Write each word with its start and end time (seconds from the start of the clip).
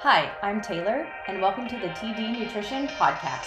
Hi, 0.00 0.30
I'm 0.42 0.60
Taylor, 0.60 1.08
and 1.26 1.40
welcome 1.40 1.66
to 1.68 1.74
the 1.78 1.88
TD 1.88 2.38
Nutrition 2.38 2.86
Podcast. 2.86 3.46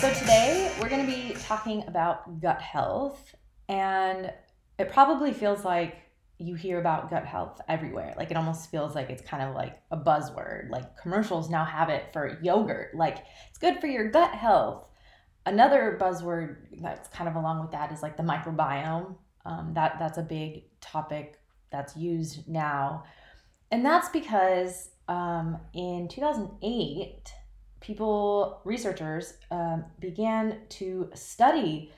So, 0.00 0.10
today 0.14 0.72
we're 0.80 0.88
going 0.88 1.04
to 1.04 1.06
be 1.06 1.34
talking 1.34 1.84
about 1.86 2.40
gut 2.40 2.62
health, 2.62 3.34
and 3.68 4.32
it 4.78 4.90
probably 4.90 5.34
feels 5.34 5.66
like 5.66 6.03
you 6.38 6.54
hear 6.54 6.80
about 6.80 7.10
gut 7.10 7.24
health 7.24 7.60
everywhere. 7.68 8.14
Like 8.16 8.30
it 8.30 8.36
almost 8.36 8.70
feels 8.70 8.94
like 8.94 9.10
it's 9.10 9.22
kind 9.22 9.42
of 9.42 9.54
like 9.54 9.80
a 9.90 9.96
buzzword. 9.96 10.70
Like 10.70 10.96
commercials 10.96 11.48
now 11.48 11.64
have 11.64 11.88
it 11.88 12.12
for 12.12 12.38
yogurt. 12.42 12.94
Like 12.94 13.18
it's 13.48 13.58
good 13.58 13.80
for 13.80 13.86
your 13.86 14.10
gut 14.10 14.32
health. 14.32 14.88
Another 15.46 15.96
buzzword 16.00 16.56
that's 16.80 17.08
kind 17.08 17.28
of 17.28 17.36
along 17.36 17.60
with 17.60 17.70
that 17.70 17.92
is 17.92 18.02
like 18.02 18.16
the 18.16 18.22
microbiome. 18.22 19.14
Um, 19.46 19.72
that 19.74 19.96
that's 19.98 20.18
a 20.18 20.22
big 20.22 20.64
topic 20.80 21.38
that's 21.70 21.96
used 21.96 22.48
now, 22.48 23.04
and 23.70 23.84
that's 23.84 24.08
because 24.08 24.90
um, 25.06 25.58
in 25.74 26.08
2008, 26.08 27.30
people 27.80 28.62
researchers 28.64 29.34
um, 29.50 29.84
began 30.00 30.60
to 30.70 31.10
study 31.14 31.92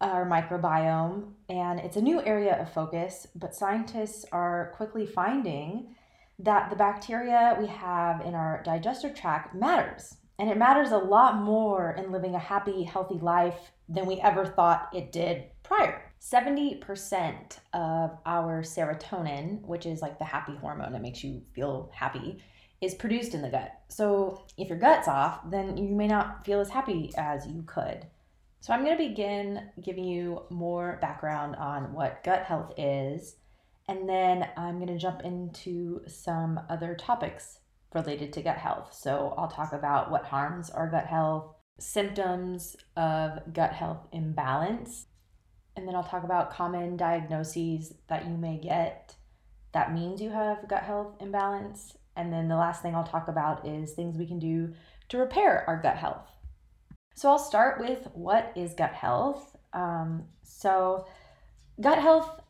our 0.00 0.26
microbiome, 0.26 1.32
and 1.48 1.78
it's 1.80 1.96
a 1.96 2.02
new 2.02 2.22
area 2.22 2.60
of 2.60 2.72
focus, 2.72 3.26
but 3.34 3.54
scientists 3.54 4.24
are 4.32 4.72
quickly 4.76 5.06
finding 5.06 5.94
that 6.38 6.70
the 6.70 6.76
bacteria 6.76 7.56
we 7.60 7.66
have 7.66 8.20
in 8.22 8.34
our 8.34 8.62
digestive 8.64 9.14
tract 9.14 9.54
matters. 9.54 10.16
And 10.38 10.48
it 10.48 10.56
matters 10.56 10.90
a 10.90 10.96
lot 10.96 11.42
more 11.42 11.92
in 11.92 12.12
living 12.12 12.34
a 12.34 12.38
happy, 12.38 12.82
healthy 12.82 13.18
life 13.18 13.72
than 13.90 14.06
we 14.06 14.20
ever 14.20 14.46
thought 14.46 14.88
it 14.94 15.12
did 15.12 15.44
prior. 15.62 16.00
70% 16.20 17.58
of 17.74 18.18
our 18.24 18.62
serotonin, 18.62 19.60
which 19.62 19.84
is 19.84 20.00
like 20.00 20.18
the 20.18 20.24
happy 20.24 20.54
hormone 20.56 20.92
that 20.92 21.02
makes 21.02 21.22
you 21.22 21.42
feel 21.54 21.90
happy, 21.94 22.42
is 22.80 22.94
produced 22.94 23.34
in 23.34 23.42
the 23.42 23.50
gut. 23.50 23.72
So 23.88 24.42
if 24.56 24.70
your 24.70 24.78
gut's 24.78 25.08
off, 25.08 25.40
then 25.50 25.76
you 25.76 25.94
may 25.94 26.06
not 26.06 26.46
feel 26.46 26.60
as 26.60 26.70
happy 26.70 27.12
as 27.18 27.46
you 27.46 27.62
could. 27.66 28.06
So, 28.60 28.72
I'm 28.72 28.84
going 28.84 28.96
to 28.96 29.08
begin 29.08 29.70
giving 29.82 30.04
you 30.04 30.42
more 30.50 30.98
background 31.00 31.56
on 31.56 31.92
what 31.92 32.22
gut 32.22 32.42
health 32.42 32.72
is, 32.76 33.36
and 33.88 34.08
then 34.08 34.48
I'm 34.56 34.76
going 34.76 34.88
to 34.88 34.98
jump 34.98 35.22
into 35.22 36.02
some 36.06 36.60
other 36.68 36.94
topics 36.94 37.60
related 37.94 38.32
to 38.34 38.42
gut 38.42 38.58
health. 38.58 38.94
So, 38.94 39.34
I'll 39.36 39.48
talk 39.48 39.72
about 39.72 40.10
what 40.10 40.26
harms 40.26 40.70
our 40.70 40.88
gut 40.90 41.06
health, 41.06 41.54
symptoms 41.78 42.76
of 42.96 43.52
gut 43.52 43.72
health 43.72 44.06
imbalance, 44.12 45.06
and 45.74 45.88
then 45.88 45.94
I'll 45.94 46.04
talk 46.04 46.24
about 46.24 46.52
common 46.52 46.96
diagnoses 46.96 47.94
that 48.08 48.26
you 48.26 48.36
may 48.36 48.58
get 48.58 49.16
that 49.72 49.94
means 49.94 50.20
you 50.20 50.30
have 50.30 50.68
gut 50.68 50.82
health 50.82 51.14
imbalance. 51.20 51.96
And 52.16 52.32
then 52.32 52.48
the 52.48 52.56
last 52.56 52.82
thing 52.82 52.94
I'll 52.94 53.04
talk 53.04 53.28
about 53.28 53.66
is 53.66 53.92
things 53.92 54.18
we 54.18 54.26
can 54.26 54.38
do 54.38 54.74
to 55.08 55.18
repair 55.18 55.64
our 55.66 55.80
gut 55.80 55.96
health. 55.96 56.26
So 57.14 57.28
I'll 57.28 57.38
start 57.38 57.80
with 57.80 58.08
what 58.14 58.52
is 58.56 58.74
gut 58.74 58.92
health. 58.92 59.56
Um, 59.72 60.24
so, 60.42 61.06
gut 61.80 61.98
health 61.98 62.40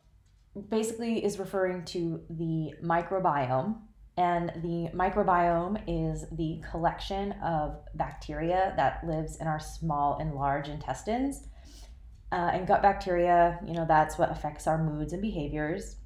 basically 0.69 1.23
is 1.23 1.39
referring 1.39 1.85
to 1.85 2.21
the 2.29 2.73
microbiome, 2.83 3.77
and 4.17 4.49
the 4.61 4.89
microbiome 4.93 5.81
is 5.87 6.25
the 6.31 6.61
collection 6.69 7.33
of 7.43 7.79
bacteria 7.95 8.73
that 8.77 9.05
lives 9.05 9.37
in 9.37 9.47
our 9.47 9.59
small 9.59 10.17
and 10.19 10.33
large 10.35 10.67
intestines. 10.67 11.47
Uh, 12.31 12.51
and 12.53 12.65
gut 12.65 12.81
bacteria, 12.81 13.59
you 13.65 13.73
know, 13.73 13.85
that's 13.85 14.17
what 14.17 14.31
affects 14.31 14.67
our 14.67 14.81
moods 14.81 15.11
and 15.11 15.21
behaviors. 15.21 15.97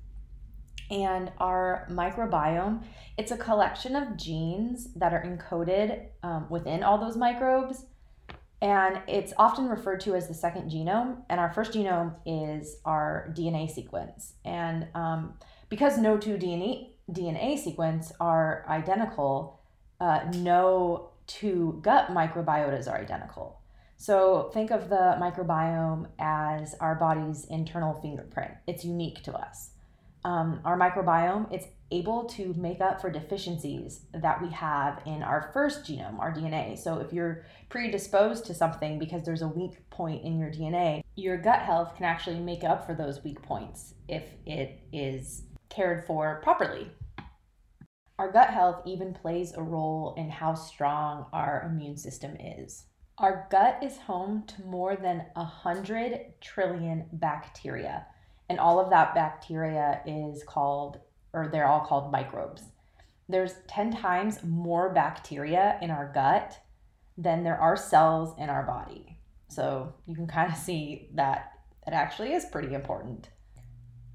And 0.89 1.31
our 1.39 1.87
microbiome, 1.91 2.83
it's 3.17 3.31
a 3.31 3.37
collection 3.37 3.95
of 3.95 4.17
genes 4.17 4.93
that 4.95 5.13
are 5.13 5.23
encoded 5.23 6.07
um, 6.23 6.47
within 6.49 6.83
all 6.83 6.97
those 6.97 7.17
microbes 7.17 7.85
and 8.65 8.99
it's 9.07 9.31
often 9.37 9.69
referred 9.69 9.99
to 9.99 10.15
as 10.15 10.27
the 10.27 10.33
second 10.33 10.71
genome. 10.71 11.17
And 11.29 11.39
our 11.39 11.53
first 11.53 11.73
genome 11.73 12.15
is 12.25 12.77
our 12.83 13.31
DNA 13.37 13.69
sequence. 13.69 14.33
And 14.43 14.87
um, 14.95 15.35
because 15.69 15.99
no 15.99 16.17
two 16.17 16.35
DNA, 16.35 16.93
DNA 17.11 17.59
sequence 17.59 18.11
are 18.19 18.65
identical, 18.67 19.61
uh, 20.01 20.21
no 20.37 21.11
two 21.27 21.77
gut 21.83 22.07
microbiotas 22.07 22.87
are 22.87 22.97
identical. 22.97 23.61
So 23.97 24.49
think 24.51 24.71
of 24.71 24.89
the 24.89 25.15
microbiome 25.21 26.07
as 26.17 26.73
our 26.81 26.95
body's 26.95 27.45
internal 27.45 27.93
fingerprint. 28.01 28.53
It's 28.65 28.83
unique 28.83 29.21
to 29.25 29.33
us. 29.33 29.69
Um, 30.25 30.59
our 30.65 30.75
microbiome, 30.77 31.53
it's 31.53 31.67
able 31.91 32.25
to 32.25 32.55
make 32.55 32.81
up 32.81 32.99
for 32.99 33.11
deficiencies 33.11 34.01
that 34.11 34.41
we 34.41 34.49
have 34.49 34.99
in 35.05 35.21
our 35.21 35.51
first 35.53 35.85
genome, 35.85 36.19
our 36.19 36.33
DNA. 36.33 36.79
So 36.79 36.97
if 36.97 37.13
you're 37.13 37.45
predisposed 37.69 38.43
to 38.45 38.55
something 38.55 38.97
because 38.97 39.23
there's 39.23 39.43
a 39.43 39.47
weak 39.47 39.87
point 39.91 40.23
in 40.23 40.39
your 40.39 40.49
DNA, 40.49 41.03
your 41.15 41.37
gut 41.37 41.59
health 41.59 41.95
can 41.95 42.05
actually 42.05 42.39
make 42.39 42.63
up 42.63 42.87
for 42.87 42.95
those 42.95 43.23
weak 43.23 43.39
points 43.43 43.93
if 44.07 44.23
it 44.47 44.79
is 44.91 45.43
cared 45.69 46.07
for 46.07 46.41
properly. 46.41 46.89
Our 48.17 48.31
gut 48.31 48.49
health 48.49 48.81
even 48.87 49.13
plays 49.13 49.53
a 49.53 49.61
role 49.61 50.15
in 50.17 50.31
how 50.31 50.55
strong 50.55 51.27
our 51.33 51.69
immune 51.69 51.97
system 51.97 52.35
is. 52.39 52.87
Our 53.19 53.47
gut 53.51 53.83
is 53.83 53.97
home 53.99 54.45
to 54.47 54.65
more 54.65 54.95
than 54.95 55.27
100 55.35 56.41
trillion 56.41 57.05
bacteria, 57.13 58.07
and 58.49 58.59
all 58.59 58.79
of 58.79 58.89
that 58.89 59.15
bacteria 59.15 60.01
is 60.05 60.43
called 60.43 60.99
or 61.33 61.49
they're 61.51 61.67
all 61.67 61.85
called 61.85 62.11
microbes. 62.11 62.63
There's 63.27 63.55
10 63.67 63.91
times 63.91 64.43
more 64.43 64.93
bacteria 64.93 65.77
in 65.81 65.91
our 65.91 66.11
gut 66.13 66.57
than 67.17 67.43
there 67.43 67.59
are 67.59 67.75
cells 67.75 68.35
in 68.37 68.49
our 68.49 68.63
body. 68.63 69.19
So 69.49 69.93
you 70.07 70.15
can 70.15 70.27
kind 70.27 70.51
of 70.51 70.57
see 70.57 71.09
that 71.15 71.51
it 71.85 71.93
actually 71.93 72.33
is 72.33 72.45
pretty 72.45 72.73
important. 72.73 73.29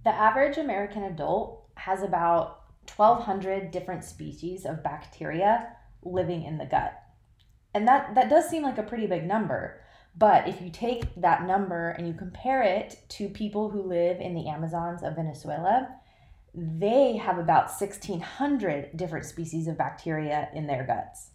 The 0.05 0.15
average 0.15 0.57
American 0.57 1.05
adult 1.05 1.69
has 1.75 2.03
about 2.03 2.63
1,200 2.97 3.71
different 3.71 4.05
species 4.05 4.65
of 4.65 4.83
bacteria 4.83 5.77
living 6.03 6.45
in 6.45 6.59
the 6.59 6.65
gut. 6.65 6.95
And 7.75 7.87
that, 7.87 8.15
that 8.15 8.31
does 8.31 8.49
seem 8.49 8.63
like 8.63 8.79
a 8.79 8.83
pretty 8.83 9.07
big 9.07 9.27
number. 9.27 9.80
But 10.17 10.49
if 10.49 10.61
you 10.61 10.71
take 10.71 11.15
that 11.17 11.47
number 11.47 11.91
and 11.91 12.07
you 12.07 12.15
compare 12.15 12.63
it 12.63 12.99
to 13.11 13.29
people 13.29 13.71
who 13.71 13.83
live 13.83 14.21
in 14.21 14.35
the 14.35 14.49
Amazons 14.49 15.03
of 15.03 15.17
Venezuela, 15.17 15.89
they 16.55 17.17
have 17.17 17.39
about 17.39 17.71
1,600 17.71 18.97
different 18.97 19.25
species 19.25 19.67
of 19.69 19.79
bacteria 19.79 20.49
in 20.55 20.67
their 20.67 20.85
guts. 20.85 21.31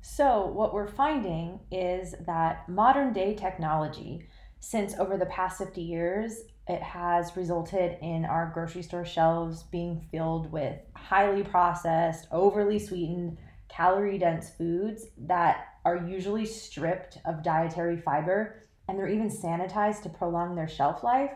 So, 0.00 0.46
what 0.46 0.72
we're 0.72 0.86
finding 0.86 1.60
is 1.70 2.14
that 2.26 2.68
modern 2.68 3.12
day 3.12 3.34
technology, 3.34 4.28
since 4.60 4.94
over 4.98 5.16
the 5.16 5.26
past 5.26 5.58
50 5.58 5.80
years, 5.80 6.42
it 6.68 6.82
has 6.82 7.36
resulted 7.36 7.96
in 8.02 8.24
our 8.24 8.50
grocery 8.52 8.82
store 8.82 9.04
shelves 9.04 9.62
being 9.64 10.06
filled 10.10 10.50
with 10.50 10.78
highly 10.94 11.42
processed, 11.42 12.26
overly 12.32 12.78
sweetened, 12.78 13.38
calorie 13.76 14.18
dense 14.18 14.50
foods 14.50 15.06
that 15.18 15.66
are 15.84 16.06
usually 16.08 16.46
stripped 16.46 17.18
of 17.24 17.42
dietary 17.42 17.96
fiber 17.96 18.62
and 18.88 18.98
they're 18.98 19.08
even 19.08 19.28
sanitized 19.28 20.02
to 20.02 20.08
prolong 20.08 20.54
their 20.54 20.68
shelf 20.68 21.02
life 21.02 21.32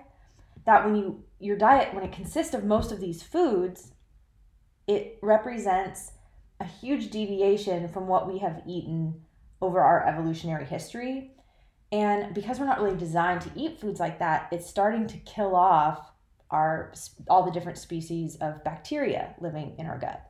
that 0.65 0.85
when 0.85 0.95
you 0.95 1.23
your 1.39 1.57
diet 1.57 1.93
when 1.95 2.05
it 2.05 2.13
consists 2.13 2.55
of 2.55 2.65
most 2.65 2.93
of 2.93 3.01
these 3.01 3.23
foods 3.23 3.93
it 4.87 5.19
represents 5.23 6.13
a 6.61 6.65
huge 6.65 7.11
deviation 7.11 7.89
from 7.89 8.07
what 8.07 8.31
we 8.31 8.39
have 8.39 8.63
eaten 8.67 9.23
over 9.63 9.81
our 9.81 10.07
evolutionary 10.07 10.65
history. 10.65 11.33
And 11.93 12.35
because 12.35 12.59
we're 12.59 12.67
not 12.67 12.81
really 12.81 12.97
designed 12.97 13.41
to 13.43 13.51
eat 13.57 13.81
foods 13.81 13.99
like 13.99 14.19
that 14.21 14.49
it's 14.53 14.69
starting 14.69 15.07
to 15.09 15.19
kill 15.19 15.57
off 15.57 16.13
our 16.51 16.93
all 17.29 17.45
the 17.45 17.51
different 17.51 17.79
species 17.79 18.37
of 18.37 18.63
bacteria 18.65 19.35
living 19.41 19.75
in 19.79 19.87
our 19.87 19.99
gut 19.99 20.30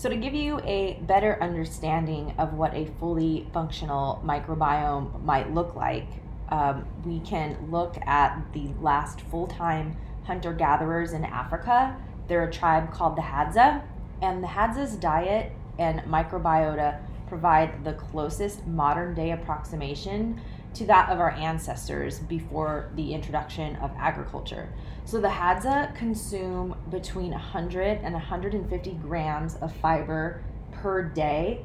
so 0.00 0.08
to 0.08 0.16
give 0.16 0.32
you 0.32 0.58
a 0.60 0.98
better 1.02 1.36
understanding 1.42 2.32
of 2.38 2.54
what 2.54 2.72
a 2.72 2.86
fully 2.98 3.46
functional 3.52 4.18
microbiome 4.24 5.22
might 5.24 5.52
look 5.52 5.76
like 5.76 6.06
um, 6.48 6.86
we 7.04 7.20
can 7.20 7.68
look 7.70 7.98
at 8.06 8.42
the 8.54 8.70
last 8.80 9.20
full 9.20 9.46
time 9.46 9.94
hunter 10.24 10.54
gatherers 10.54 11.12
in 11.12 11.22
Africa. 11.26 11.94
They're 12.28 12.44
a 12.44 12.50
tribe 12.50 12.90
called 12.90 13.14
the 13.14 13.20
Hadza, 13.20 13.82
and 14.22 14.42
the 14.42 14.48
Hadza's 14.48 14.96
diet 14.96 15.52
and 15.78 16.00
microbiota 16.00 16.98
provide 17.28 17.84
the 17.84 17.92
closest 17.92 18.66
modern 18.66 19.14
day 19.14 19.32
approximation 19.32 20.40
to 20.74 20.86
that 20.86 21.10
of 21.10 21.20
our 21.20 21.30
ancestors 21.32 22.20
before 22.20 22.90
the 22.94 23.12
introduction 23.14 23.76
of 23.76 23.90
agriculture. 23.98 24.68
So 25.04 25.20
the 25.20 25.28
Hadza 25.28 25.94
consume 25.94 26.76
between 26.90 27.32
100 27.32 28.00
and 28.02 28.14
150 28.14 28.90
grams 29.02 29.56
of 29.56 29.74
fiber 29.76 30.42
per 30.72 31.02
day 31.02 31.64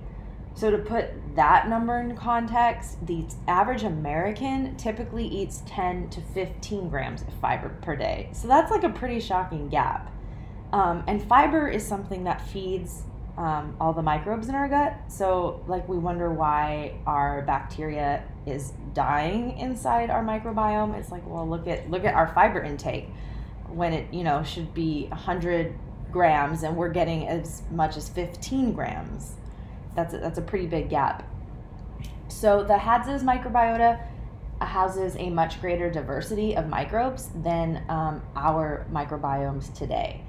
So, 0.55 0.71
to 0.71 0.77
put 0.77 1.35
that 1.35 1.67
number 1.67 1.99
in 1.99 2.15
context, 2.15 3.05
the 3.05 3.25
average 3.45 3.83
American 3.83 4.77
typically 4.77 5.27
eats 5.27 5.61
10 5.65 6.09
to 6.11 6.21
15 6.21 6.87
grams 6.87 7.23
of 7.23 7.33
fiber 7.41 7.69
per 7.81 7.97
day. 7.97 8.29
So, 8.31 8.47
that's 8.47 8.71
like 8.71 8.83
a 8.85 8.89
pretty 8.89 9.19
shocking 9.19 9.67
gap. 9.67 10.09
Um, 10.71 11.03
and 11.07 11.21
fiber 11.21 11.67
is 11.67 11.85
something 11.85 12.23
that 12.23 12.39
feeds 12.39 13.03
um, 13.37 13.75
all 13.79 13.93
the 13.93 14.01
microbes 14.01 14.47
in 14.47 14.55
our 14.55 14.67
gut. 14.67 14.95
So, 15.07 15.63
like, 15.67 15.87
we 15.89 15.97
wonder 15.97 16.31
why 16.31 16.95
our 17.05 17.41
bacteria 17.41 18.23
is 18.45 18.73
dying 18.93 19.57
inside 19.57 20.09
our 20.09 20.23
microbiome. 20.23 20.97
It's 20.97 21.11
like, 21.11 21.27
well, 21.27 21.47
look 21.47 21.67
at 21.67 21.89
look 21.89 22.05
at 22.05 22.13
our 22.13 22.27
fiber 22.33 22.63
intake 22.63 23.09
when 23.69 23.93
it 23.93 24.13
you 24.13 24.23
know 24.23 24.43
should 24.43 24.73
be 24.73 25.07
100 25.09 25.75
grams, 26.11 26.63
and 26.63 26.77
we're 26.77 26.89
getting 26.89 27.27
as 27.27 27.63
much 27.71 27.97
as 27.97 28.07
15 28.07 28.71
grams. 28.71 29.33
That's 29.95 30.13
a, 30.13 30.17
that's 30.19 30.37
a 30.37 30.41
pretty 30.41 30.67
big 30.67 30.89
gap. 30.89 31.27
So, 32.29 32.63
the 32.63 32.77
Hadza's 32.77 33.23
microbiota 33.23 33.99
houses 34.61 35.17
a 35.17 35.29
much 35.29 35.59
greater 35.59 35.91
diversity 35.91 36.55
of 36.55 36.69
microbes 36.69 37.29
than 37.43 37.83
um, 37.89 38.21
our 38.37 38.85
microbiomes 38.91 39.73
today 39.73 40.24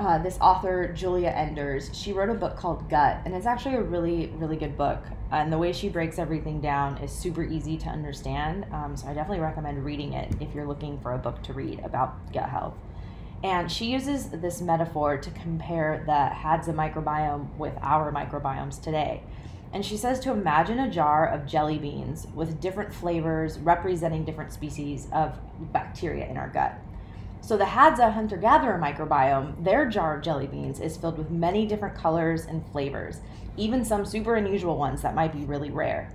uh, 0.00 0.18
this 0.18 0.38
author, 0.40 0.92
Giulia 0.94 1.30
Enders, 1.30 1.90
she 1.92 2.12
wrote 2.12 2.30
a 2.30 2.34
book 2.34 2.56
called 2.56 2.88
Gut, 2.88 3.20
and 3.24 3.34
it's 3.34 3.46
actually 3.46 3.76
a 3.76 3.82
really, 3.82 4.32
really 4.36 4.56
good 4.56 4.76
book. 4.76 5.02
And 5.30 5.52
the 5.52 5.58
way 5.58 5.72
she 5.72 5.88
breaks 5.88 6.18
everything 6.18 6.60
down 6.60 6.96
is 6.98 7.12
super 7.12 7.44
easy 7.44 7.76
to 7.76 7.88
understand. 7.88 8.66
Um, 8.72 8.96
so 8.96 9.06
I 9.08 9.14
definitely 9.14 9.40
recommend 9.40 9.84
reading 9.84 10.14
it 10.14 10.34
if 10.40 10.54
you're 10.54 10.66
looking 10.66 10.98
for 11.00 11.12
a 11.12 11.18
book 11.18 11.42
to 11.44 11.52
read 11.52 11.80
about 11.80 12.32
gut 12.32 12.48
health. 12.48 12.74
And 13.44 13.70
she 13.70 13.86
uses 13.86 14.30
this 14.30 14.60
metaphor 14.60 15.18
to 15.18 15.30
compare 15.30 16.02
the 16.06 16.34
Hadza 16.34 16.74
microbiome 16.74 17.54
with 17.56 17.74
our 17.82 18.10
microbiomes 18.12 18.82
today. 18.82 19.22
And 19.72 19.84
she 19.84 19.96
says 19.96 20.18
to 20.20 20.32
imagine 20.32 20.80
a 20.80 20.90
jar 20.90 21.28
of 21.28 21.46
jelly 21.46 21.78
beans 21.78 22.26
with 22.34 22.60
different 22.60 22.92
flavors 22.92 23.58
representing 23.58 24.24
different 24.24 24.52
species 24.52 25.08
of 25.12 25.38
bacteria 25.72 26.26
in 26.26 26.36
our 26.36 26.48
gut. 26.48 26.74
So 27.50 27.56
the 27.56 27.64
Hadza 27.64 28.12
hunter 28.12 28.36
gatherer 28.36 28.78
microbiome, 28.78 29.64
their 29.64 29.84
jar 29.84 30.16
of 30.16 30.22
jelly 30.22 30.46
beans 30.46 30.78
is 30.78 30.96
filled 30.96 31.18
with 31.18 31.32
many 31.32 31.66
different 31.66 31.96
colors 31.96 32.44
and 32.44 32.64
flavors, 32.70 33.22
even 33.56 33.84
some 33.84 34.06
super 34.06 34.36
unusual 34.36 34.76
ones 34.76 35.02
that 35.02 35.16
might 35.16 35.32
be 35.32 35.40
really 35.40 35.72
rare. 35.72 36.14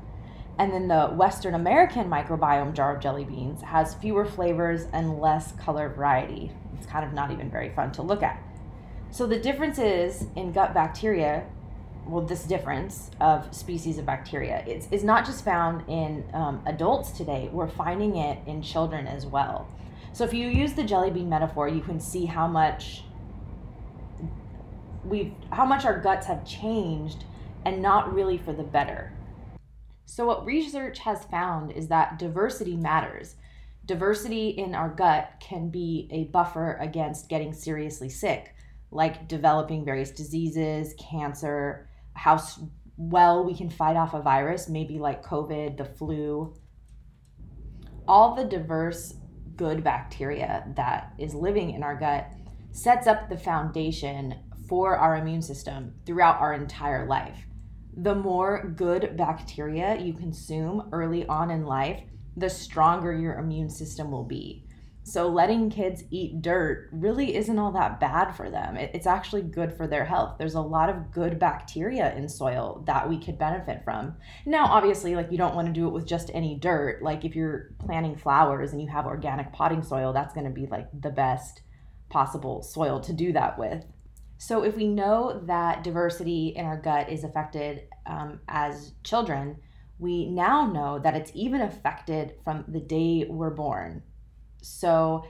And 0.57 0.71
then 0.71 0.87
the 0.87 1.07
Western 1.07 1.53
American 1.53 2.09
microbiome 2.09 2.73
jar 2.73 2.95
of 2.95 3.01
jelly 3.01 3.25
beans 3.25 3.61
has 3.63 3.95
fewer 3.95 4.23
flavors 4.25 4.87
and 4.93 5.19
less 5.19 5.51
color 5.51 5.89
variety. 5.89 6.53
It's 6.77 6.87
kind 6.87 7.03
of 7.05 7.11
not 7.11 7.31
even 7.31 7.51
very 7.51 7.67
fun 7.71 7.91
to 7.91 8.01
look 8.01 8.23
at. 8.23 8.41
So 9.11 9.27
the 9.27 9.37
differences 9.37 10.27
in 10.37 10.53
gut 10.53 10.73
bacteria, 10.73 11.45
well, 12.07 12.25
this 12.25 12.45
difference 12.45 13.11
of 13.19 13.53
species 13.53 13.97
of 13.97 14.05
bacteria 14.05 14.63
is, 14.65 14.87
is 14.89 15.03
not 15.03 15.25
just 15.25 15.43
found 15.43 15.83
in 15.89 16.23
um, 16.33 16.63
adults 16.65 17.11
today, 17.11 17.49
we're 17.51 17.67
finding 17.67 18.15
it 18.15 18.39
in 18.47 18.61
children 18.61 19.05
as 19.05 19.25
well. 19.25 19.67
So 20.15 20.23
if 20.23 20.33
you 20.33 20.47
use 20.47 20.71
the 20.71 20.83
jelly 20.85 21.11
bean 21.11 21.27
metaphor, 21.27 21.67
you 21.67 21.81
can 21.81 21.99
see 21.99 22.25
how 22.25 22.47
much 22.47 23.03
we've 25.03 25.33
how 25.51 25.65
much 25.65 25.83
our 25.83 25.99
guts 25.99 26.25
have 26.27 26.45
changed 26.45 27.25
and 27.65 27.81
not 27.81 28.13
really 28.13 28.37
for 28.37 28.53
the 28.53 28.63
better. 28.63 29.11
So 30.05 30.25
what 30.25 30.45
research 30.45 30.99
has 30.99 31.25
found 31.25 31.73
is 31.73 31.89
that 31.89 32.17
diversity 32.17 32.77
matters. 32.77 33.35
Diversity 33.85 34.51
in 34.51 34.73
our 34.73 34.87
gut 34.87 35.33
can 35.41 35.69
be 35.69 36.07
a 36.09 36.31
buffer 36.31 36.77
against 36.79 37.27
getting 37.27 37.51
seriously 37.51 38.07
sick, 38.07 38.55
like 38.91 39.27
developing 39.27 39.83
various 39.83 40.11
diseases, 40.11 40.95
cancer, 40.97 41.89
how 42.13 42.41
well 42.95 43.43
we 43.43 43.53
can 43.53 43.69
fight 43.69 43.97
off 43.97 44.13
a 44.13 44.21
virus, 44.21 44.69
maybe 44.69 44.97
like 44.97 45.25
COVID, 45.25 45.75
the 45.75 45.83
flu. 45.83 46.55
All 48.07 48.33
the 48.33 48.45
diverse 48.45 49.15
good 49.55 49.83
bacteria 49.83 50.65
that 50.75 51.13
is 51.17 51.33
living 51.33 51.71
in 51.71 51.83
our 51.83 51.95
gut 51.95 52.29
sets 52.71 53.07
up 53.07 53.29
the 53.29 53.37
foundation 53.37 54.35
for 54.67 54.97
our 54.97 55.17
immune 55.17 55.41
system 55.41 55.93
throughout 56.05 56.39
our 56.41 56.53
entire 56.53 57.07
life. 57.07 57.45
The 57.97 58.15
more 58.15 58.73
good 58.75 59.15
bacteria 59.15 59.97
you 59.97 60.13
consume 60.13 60.89
early 60.91 61.25
on 61.27 61.51
in 61.51 61.65
life, 61.65 62.01
the 62.35 62.49
stronger 62.49 63.13
your 63.13 63.37
immune 63.37 63.69
system 63.69 64.11
will 64.11 64.25
be. 64.25 64.64
So, 65.07 65.29
letting 65.29 65.69
kids 65.69 66.03
eat 66.09 66.41
dirt 66.41 66.89
really 66.91 67.35
isn't 67.35 67.59
all 67.59 67.71
that 67.73 67.99
bad 67.99 68.31
for 68.31 68.49
them. 68.49 68.75
It's 68.75 69.05
actually 69.05 69.43
good 69.43 69.71
for 69.71 69.85
their 69.85 70.03
health. 70.03 70.37
There's 70.39 70.55
a 70.55 70.61
lot 70.61 70.89
of 70.89 71.11
good 71.11 71.37
bacteria 71.37 72.15
in 72.15 72.27
soil 72.27 72.83
that 72.87 73.07
we 73.07 73.19
could 73.19 73.37
benefit 73.37 73.83
from. 73.83 74.15
Now, 74.47 74.65
obviously, 74.65 75.15
like 75.15 75.31
you 75.31 75.37
don't 75.37 75.53
want 75.53 75.67
to 75.67 75.73
do 75.73 75.85
it 75.85 75.93
with 75.93 76.07
just 76.07 76.31
any 76.33 76.55
dirt. 76.55 77.03
Like 77.03 77.23
if 77.23 77.35
you're 77.35 77.69
planting 77.77 78.15
flowers 78.15 78.71
and 78.71 78.81
you 78.81 78.87
have 78.87 79.05
organic 79.05 79.53
potting 79.53 79.83
soil, 79.83 80.11
that's 80.11 80.33
going 80.33 80.47
to 80.47 80.51
be 80.51 80.65
like 80.65 80.87
the 80.99 81.11
best 81.11 81.61
possible 82.09 82.63
soil 82.63 82.99
to 83.01 83.13
do 83.13 83.31
that 83.33 83.59
with. 83.59 83.85
So, 84.39 84.63
if 84.63 84.75
we 84.75 84.87
know 84.87 85.39
that 85.45 85.83
diversity 85.83 86.53
in 86.55 86.65
our 86.65 86.81
gut 86.81 87.11
is 87.11 87.23
affected 87.23 87.83
um, 88.07 88.39
as 88.47 88.93
children, 89.03 89.57
we 89.99 90.25
now 90.25 90.65
know 90.65 90.97
that 90.97 91.15
it's 91.15 91.31
even 91.35 91.61
affected 91.61 92.37
from 92.43 92.65
the 92.67 92.79
day 92.79 93.27
we're 93.29 93.51
born 93.51 94.01
so, 94.65 95.25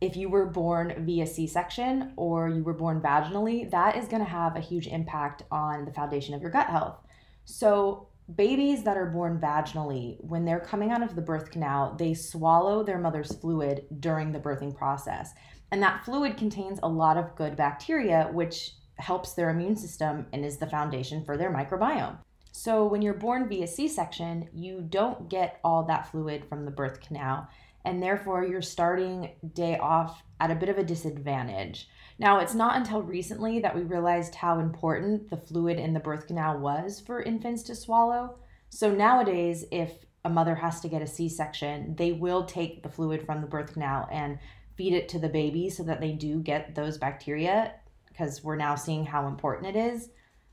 if 0.00 0.16
you 0.16 0.28
were 0.28 0.46
born 0.46 1.04
via 1.06 1.26
C 1.26 1.46
section 1.46 2.12
or 2.16 2.48
you 2.48 2.62
were 2.62 2.74
born 2.74 3.00
vaginally, 3.00 3.70
that 3.70 3.96
is 3.96 4.08
going 4.08 4.22
to 4.22 4.28
have 4.28 4.56
a 4.56 4.60
huge 4.60 4.86
impact 4.86 5.42
on 5.50 5.84
the 5.84 5.92
foundation 5.92 6.34
of 6.34 6.42
your 6.42 6.50
gut 6.50 6.66
health. 6.66 6.98
So, 7.44 8.08
babies 8.34 8.82
that 8.84 8.96
are 8.96 9.06
born 9.06 9.38
vaginally, 9.40 10.16
when 10.20 10.44
they're 10.44 10.60
coming 10.60 10.90
out 10.90 11.02
of 11.02 11.14
the 11.14 11.22
birth 11.22 11.50
canal, 11.50 11.94
they 11.98 12.14
swallow 12.14 12.82
their 12.82 12.98
mother's 12.98 13.34
fluid 13.36 13.84
during 14.00 14.32
the 14.32 14.40
birthing 14.40 14.74
process. 14.74 15.32
And 15.70 15.82
that 15.82 16.04
fluid 16.04 16.36
contains 16.36 16.80
a 16.82 16.88
lot 16.88 17.16
of 17.16 17.36
good 17.36 17.56
bacteria, 17.56 18.30
which 18.32 18.72
helps 18.98 19.34
their 19.34 19.50
immune 19.50 19.76
system 19.76 20.26
and 20.32 20.44
is 20.44 20.56
the 20.56 20.66
foundation 20.66 21.24
for 21.24 21.36
their 21.36 21.52
microbiome. 21.52 22.18
So, 22.52 22.86
when 22.86 23.02
you're 23.02 23.14
born 23.14 23.48
via 23.48 23.66
C 23.66 23.86
section, 23.86 24.48
you 24.54 24.80
don't 24.80 25.28
get 25.28 25.60
all 25.62 25.82
that 25.84 26.10
fluid 26.10 26.46
from 26.48 26.64
the 26.64 26.70
birth 26.70 27.00
canal 27.00 27.48
and 27.86 28.02
therefore 28.02 28.44
you're 28.44 28.60
starting 28.60 29.30
day 29.54 29.78
off 29.78 30.22
at 30.40 30.50
a 30.50 30.54
bit 30.54 30.68
of 30.68 30.76
a 30.76 30.84
disadvantage. 30.84 31.88
Now, 32.18 32.40
it's 32.40 32.54
not 32.54 32.76
until 32.76 33.02
recently 33.02 33.60
that 33.60 33.74
we 33.74 33.82
realized 33.82 34.34
how 34.34 34.58
important 34.58 35.30
the 35.30 35.36
fluid 35.36 35.78
in 35.78 35.94
the 35.94 36.00
birth 36.00 36.26
canal 36.26 36.58
was 36.58 37.00
for 37.00 37.22
infants 37.22 37.62
to 37.64 37.74
swallow. 37.74 38.36
So 38.70 38.92
nowadays, 38.92 39.64
if 39.70 39.92
a 40.24 40.30
mother 40.30 40.56
has 40.56 40.80
to 40.80 40.88
get 40.88 41.02
a 41.02 41.06
C 41.06 41.28
section, 41.28 41.94
they 41.96 42.12
will 42.12 42.44
take 42.44 42.82
the 42.82 42.88
fluid 42.88 43.24
from 43.24 43.40
the 43.40 43.46
birth 43.46 43.72
canal 43.72 44.08
and 44.10 44.38
feed 44.76 44.92
it 44.92 45.08
to 45.10 45.18
the 45.18 45.28
baby 45.28 45.70
so 45.70 45.82
that 45.84 46.00
they 46.00 46.12
do 46.12 46.40
get 46.40 46.74
those 46.74 46.98
bacteria 46.98 47.74
because 48.08 48.42
we're 48.42 48.56
now 48.56 48.74
seeing 48.74 49.06
how 49.06 49.28
important 49.28 49.76
it 49.76 49.78
is. 49.78 50.08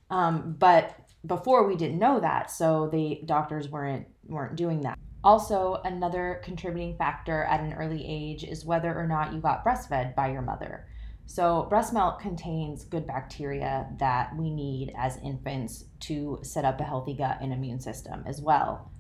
Um, 0.10 0.56
but 0.60 0.96
before 1.26 1.66
we 1.66 1.76
didn't 1.76 1.98
know 1.98 2.20
that, 2.20 2.52
so 2.52 2.90
the 2.92 3.22
doctors 3.26 3.70
weren't 3.70 4.06
weren't 4.28 4.56
doing 4.56 4.82
that. 4.82 5.00
Also, 5.24 5.80
another 5.86 6.42
contributing 6.44 6.98
factor 6.98 7.44
at 7.46 7.62
an 7.62 7.74
early 7.74 8.04
age 8.06 8.44
is 8.44 8.66
whether 8.66 8.94
or 8.94 9.08
not 9.08 9.32
you 9.32 9.40
got 9.40 9.64
breastfed 9.64 10.16
by 10.16 10.30
your 10.30 10.42
mother. 10.42 10.86
So, 11.26 11.64
breast 11.70 11.94
milk 11.94 12.20
contains 12.20 12.84
good 12.84 13.08
bacteria 13.08 13.88
that 14.00 14.36
we 14.36 14.50
need 14.50 14.94
as 14.98 15.18
infants 15.24 15.86
to 16.02 16.40
set 16.44 16.66
up 16.66 16.82
a 16.82 16.84
healthy 16.84 17.14
gut 17.14 17.38
and 17.42 17.54
immune 17.54 17.80
system 17.80 18.24
as 18.26 18.42
well. 18.42 18.92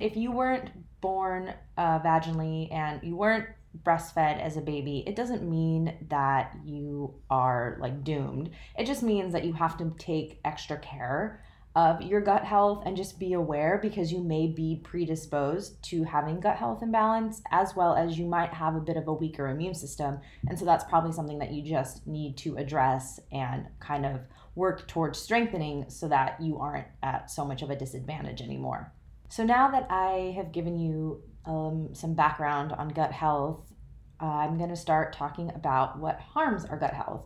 If 0.00 0.16
you 0.16 0.32
weren't 0.32 0.70
born 1.00 1.54
uh, 1.76 2.00
vaginally 2.00 2.72
and 2.72 3.00
you 3.04 3.14
weren't 3.14 3.46
breastfed 3.84 4.40
as 4.40 4.56
a 4.56 4.60
baby, 4.60 5.04
it 5.06 5.14
doesn't 5.14 5.48
mean 5.48 5.96
that 6.08 6.56
you 6.64 7.14
are 7.30 7.76
like 7.80 8.02
doomed. 8.02 8.50
It 8.76 8.86
just 8.86 9.04
means 9.04 9.32
that 9.32 9.44
you 9.44 9.52
have 9.52 9.76
to 9.78 9.94
take 9.98 10.40
extra 10.44 10.78
care 10.78 11.44
of 11.76 12.00
your 12.00 12.20
gut 12.20 12.44
health 12.44 12.84
and 12.86 12.96
just 12.96 13.18
be 13.18 13.32
aware 13.32 13.78
because 13.82 14.12
you 14.12 14.22
may 14.22 14.46
be 14.46 14.80
predisposed 14.84 15.82
to 15.82 16.04
having 16.04 16.38
gut 16.38 16.56
health 16.56 16.82
imbalance 16.82 17.42
as 17.50 17.74
well 17.74 17.96
as 17.96 18.16
you 18.16 18.26
might 18.26 18.54
have 18.54 18.76
a 18.76 18.80
bit 18.80 18.96
of 18.96 19.08
a 19.08 19.12
weaker 19.12 19.48
immune 19.48 19.74
system. 19.74 20.20
And 20.48 20.56
so 20.56 20.64
that's 20.64 20.84
probably 20.84 21.12
something 21.12 21.38
that 21.40 21.52
you 21.52 21.62
just 21.68 22.06
need 22.06 22.36
to 22.38 22.56
address 22.56 23.18
and 23.32 23.66
kind 23.80 24.06
of 24.06 24.20
work 24.54 24.86
towards 24.86 25.18
strengthening 25.18 25.86
so 25.88 26.06
that 26.08 26.40
you 26.40 26.58
aren't 26.58 26.86
at 27.02 27.28
so 27.28 27.44
much 27.44 27.62
of 27.62 27.70
a 27.70 27.76
disadvantage 27.76 28.40
anymore. 28.40 28.92
So 29.28 29.44
now 29.44 29.68
that 29.72 29.88
I 29.90 30.32
have 30.36 30.52
given 30.52 30.78
you 30.78 31.22
um, 31.44 31.88
some 31.92 32.14
background 32.14 32.72
on 32.72 32.88
gut 32.88 33.10
health, 33.10 33.72
I'm 34.20 34.56
going 34.58 34.70
to 34.70 34.76
start 34.76 35.12
talking 35.12 35.50
about 35.50 35.98
what 35.98 36.20
harms 36.20 36.64
our 36.66 36.78
gut 36.78 36.94
health. 36.94 37.24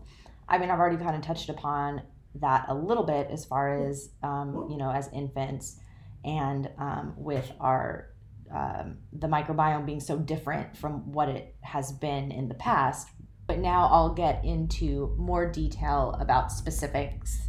I 0.49 0.57
mean, 0.57 0.71
I've 0.71 0.79
already 0.79 0.97
kind 0.97 1.15
of 1.15 1.21
touched 1.21 1.51
upon 1.51 2.01
that 2.41 2.67
a 2.69 2.75
little 2.75 3.05
bit 3.05 3.29
as 3.31 3.45
far 3.45 3.89
as 3.89 4.11
um, 4.23 4.69
you 4.71 4.77
know 4.77 4.91
as 4.91 5.09
infants 5.13 5.79
and 6.25 6.69
um, 6.79 7.15
with 7.17 7.51
our 7.61 8.11
um, 8.55 8.99
the 9.13 9.27
microbiome 9.27 9.85
being 9.85 10.01
so 10.01 10.17
different 10.17 10.77
from 10.77 11.13
what 11.13 11.29
it 11.29 11.55
has 11.63 11.93
been 11.93 12.31
in 12.31 12.49
the 12.49 12.55
past 12.55 13.09
but 13.47 13.59
now 13.59 13.89
i'll 13.93 14.15
get 14.15 14.45
into 14.45 15.15
more 15.19 15.51
detail 15.51 16.17
about 16.21 16.51
specifics 16.51 17.49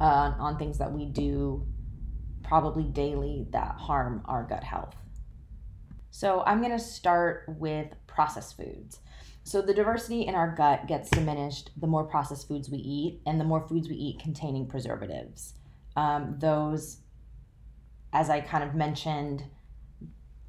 uh, 0.00 0.32
on 0.38 0.58
things 0.58 0.78
that 0.78 0.92
we 0.92 1.06
do 1.06 1.66
probably 2.48 2.84
daily 2.84 3.46
that 3.50 3.76
harm 3.76 4.22
our 4.24 4.42
gut 4.44 4.64
health. 4.64 4.94
So, 6.10 6.42
I'm 6.46 6.60
going 6.60 6.76
to 6.76 6.82
start 6.82 7.44
with 7.46 7.88
processed 8.06 8.56
foods. 8.56 9.00
So, 9.48 9.62
the 9.62 9.72
diversity 9.72 10.26
in 10.26 10.34
our 10.34 10.54
gut 10.54 10.86
gets 10.86 11.08
diminished 11.08 11.70
the 11.80 11.86
more 11.86 12.04
processed 12.04 12.48
foods 12.48 12.68
we 12.68 12.76
eat 12.76 13.22
and 13.24 13.40
the 13.40 13.44
more 13.44 13.66
foods 13.66 13.88
we 13.88 13.94
eat 13.94 14.20
containing 14.20 14.66
preservatives. 14.66 15.54
Um, 15.96 16.36
those, 16.38 16.98
as 18.12 18.28
I 18.28 18.42
kind 18.42 18.62
of 18.62 18.74
mentioned 18.74 19.44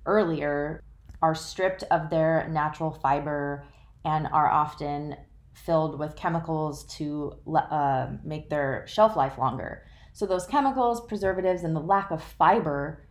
earlier, 0.06 0.84
are 1.22 1.34
stripped 1.34 1.84
of 1.84 2.10
their 2.10 2.50
natural 2.50 2.92
fiber 2.92 3.66
and 4.04 4.28
are 4.28 4.52
often 4.52 5.16
filled 5.54 5.98
with 5.98 6.18
chemicals 6.18 6.84
to 6.98 7.40
uh, 7.56 8.08
make 8.26 8.50
their 8.50 8.84
shelf 8.86 9.16
life 9.16 9.38
longer. 9.38 9.86
So, 10.12 10.26
those 10.26 10.46
chemicals, 10.46 11.08
preservatives, 11.08 11.64
and 11.64 11.74
the 11.74 11.80
lack 11.80 12.12
of 12.12 12.22
fiber 12.22 13.08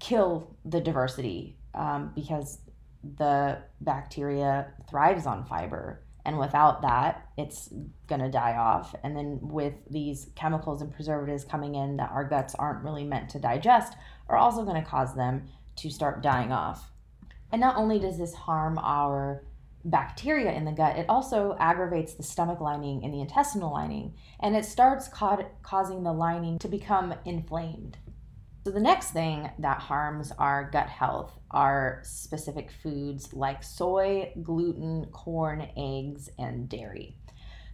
kill 0.00 0.56
the 0.64 0.80
diversity 0.80 1.56
um, 1.72 2.10
because 2.16 2.58
the 3.16 3.58
bacteria 3.80 4.72
thrives 4.88 5.26
on 5.26 5.44
fiber. 5.44 6.00
And 6.26 6.38
without 6.38 6.80
that, 6.82 7.28
it's 7.36 7.68
going 8.06 8.22
to 8.22 8.30
die 8.30 8.56
off. 8.56 8.94
And 9.04 9.14
then, 9.14 9.38
with 9.42 9.74
these 9.90 10.30
chemicals 10.34 10.80
and 10.80 10.92
preservatives 10.92 11.44
coming 11.44 11.74
in 11.74 11.98
that 11.98 12.10
our 12.12 12.24
guts 12.24 12.54
aren't 12.54 12.82
really 12.82 13.04
meant 13.04 13.28
to 13.30 13.38
digest, 13.38 13.94
are 14.28 14.38
also 14.38 14.64
going 14.64 14.82
to 14.82 14.88
cause 14.88 15.14
them 15.14 15.48
to 15.76 15.90
start 15.90 16.22
dying 16.22 16.50
off. 16.50 16.90
And 17.52 17.60
not 17.60 17.76
only 17.76 17.98
does 17.98 18.18
this 18.18 18.34
harm 18.34 18.78
our 18.78 19.44
bacteria 19.84 20.52
in 20.52 20.64
the 20.64 20.72
gut, 20.72 20.96
it 20.96 21.06
also 21.08 21.56
aggravates 21.60 22.14
the 22.14 22.22
stomach 22.22 22.60
lining 22.60 23.04
and 23.04 23.12
the 23.12 23.20
intestinal 23.20 23.72
lining, 23.72 24.14
and 24.40 24.56
it 24.56 24.64
starts 24.64 25.08
ca- 25.08 25.44
causing 25.62 26.02
the 26.02 26.12
lining 26.12 26.58
to 26.60 26.68
become 26.68 27.14
inflamed. 27.24 27.98
So, 28.64 28.70
the 28.70 28.80
next 28.80 29.10
thing 29.10 29.50
that 29.58 29.78
harms 29.78 30.32
our 30.38 30.70
gut 30.70 30.88
health 30.88 31.38
are 31.50 32.00
specific 32.02 32.70
foods 32.70 33.34
like 33.34 33.62
soy, 33.62 34.32
gluten, 34.42 35.04
corn, 35.12 35.68
eggs, 35.76 36.30
and 36.38 36.66
dairy. 36.66 37.18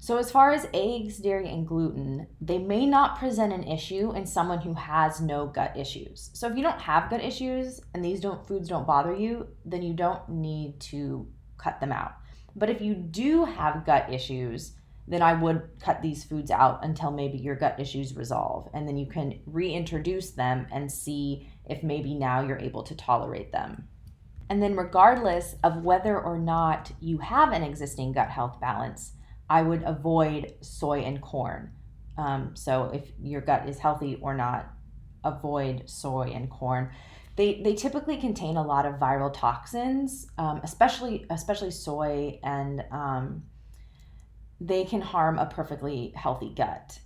So, 0.00 0.16
as 0.16 0.32
far 0.32 0.50
as 0.50 0.66
eggs, 0.74 1.18
dairy, 1.18 1.48
and 1.48 1.64
gluten, 1.64 2.26
they 2.40 2.58
may 2.58 2.86
not 2.86 3.20
present 3.20 3.52
an 3.52 3.68
issue 3.68 4.10
in 4.16 4.26
someone 4.26 4.62
who 4.62 4.74
has 4.74 5.20
no 5.20 5.46
gut 5.46 5.76
issues. 5.76 6.30
So, 6.32 6.48
if 6.48 6.56
you 6.56 6.64
don't 6.64 6.80
have 6.80 7.08
gut 7.08 7.22
issues 7.22 7.80
and 7.94 8.04
these 8.04 8.18
don't 8.18 8.44
foods 8.44 8.68
don't 8.68 8.84
bother 8.84 9.14
you, 9.14 9.46
then 9.64 9.82
you 9.82 9.94
don't 9.94 10.28
need 10.28 10.80
to 10.90 11.28
cut 11.56 11.78
them 11.78 11.92
out. 11.92 12.14
But 12.56 12.68
if 12.68 12.80
you 12.80 12.94
do 12.96 13.44
have 13.44 13.86
gut 13.86 14.12
issues, 14.12 14.72
then 15.10 15.22
I 15.22 15.34
would 15.34 15.68
cut 15.80 16.00
these 16.00 16.22
foods 16.22 16.52
out 16.52 16.84
until 16.84 17.10
maybe 17.10 17.36
your 17.36 17.56
gut 17.56 17.80
issues 17.80 18.16
resolve. 18.16 18.68
And 18.72 18.86
then 18.86 18.96
you 18.96 19.06
can 19.06 19.40
reintroduce 19.44 20.30
them 20.30 20.68
and 20.72 20.90
see 20.90 21.50
if 21.68 21.82
maybe 21.82 22.14
now 22.14 22.40
you're 22.42 22.58
able 22.58 22.84
to 22.84 22.94
tolerate 22.94 23.50
them. 23.50 23.88
And 24.48 24.62
then, 24.62 24.76
regardless 24.76 25.56
of 25.64 25.82
whether 25.82 26.20
or 26.20 26.38
not 26.38 26.92
you 27.00 27.18
have 27.18 27.52
an 27.52 27.62
existing 27.62 28.12
gut 28.12 28.30
health 28.30 28.60
balance, 28.60 29.12
I 29.48 29.62
would 29.62 29.82
avoid 29.82 30.54
soy 30.60 31.00
and 31.00 31.20
corn. 31.20 31.72
Um, 32.16 32.52
so, 32.54 32.90
if 32.94 33.10
your 33.20 33.40
gut 33.40 33.68
is 33.68 33.78
healthy 33.78 34.18
or 34.20 34.34
not, 34.34 34.72
avoid 35.24 35.90
soy 35.90 36.32
and 36.34 36.48
corn 36.48 36.90
they 37.40 37.62
they 37.62 37.74
typically 37.74 38.18
contain 38.18 38.56
a 38.58 38.62
lot 38.62 38.84
of 38.84 38.96
viral 38.96 39.32
toxins, 39.32 40.26
um, 40.36 40.60
especially 40.62 41.24
especially 41.30 41.70
soy, 41.70 42.38
and 42.42 42.84
um, 42.90 43.44
they 44.60 44.84
can 44.84 45.00
harm 45.00 45.38
a 45.38 45.46
perfectly 45.46 46.12
healthy 46.14 46.52
gut. 46.54 46.98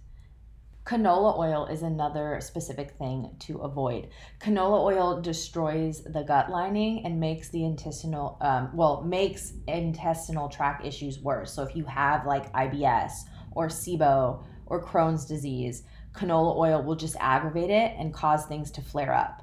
Canola 0.84 1.38
oil 1.38 1.64
is 1.64 1.82
another 1.82 2.38
specific 2.42 2.90
thing 2.98 3.34
to 3.38 3.58
avoid. 3.58 4.08
Canola 4.38 4.84
oil 4.84 5.22
destroys 5.22 6.04
the 6.04 6.22
gut 6.22 6.50
lining 6.50 7.06
and 7.06 7.18
makes 7.18 7.48
the 7.48 7.64
intestinal, 7.64 8.36
um, 8.42 8.68
well, 8.74 9.02
makes 9.02 9.54
intestinal 9.66 10.50
tract 10.50 10.84
issues 10.84 11.20
worse. 11.20 11.54
So 11.54 11.62
if 11.62 11.74
you 11.74 11.84
have 11.84 12.26
like 12.26 12.52
IBS 12.52 13.12
or 13.52 13.68
SIBO 13.68 14.44
or 14.66 14.84
Crohn's 14.84 15.24
disease, 15.24 15.84
canola 16.12 16.54
oil 16.56 16.82
will 16.82 16.96
just 16.96 17.16
aggravate 17.18 17.70
it 17.70 17.94
and 17.98 18.12
cause 18.12 18.44
things 18.44 18.70
to 18.72 18.82
flare 18.82 19.14
up. 19.14 19.42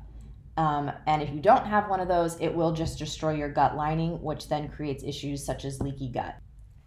Um, 0.58 0.91
and 1.08 1.24
if 1.24 1.34
you 1.34 1.39
don't 1.39 1.65
have 1.65 1.89
one 1.89 2.00
of 2.00 2.08
those, 2.08 2.39
it 2.39 2.53
will 2.53 2.72
just 2.72 3.00
destroy 3.00 3.34
your 3.34 3.50
gut 3.50 3.75
lining, 3.75 4.22
which 4.22 4.48
then 4.48 4.70
creates 4.70 5.03
issues 5.03 5.44
such 5.44 5.65
as 5.65 5.80
leaky 5.80 6.10
gut. 6.10 6.36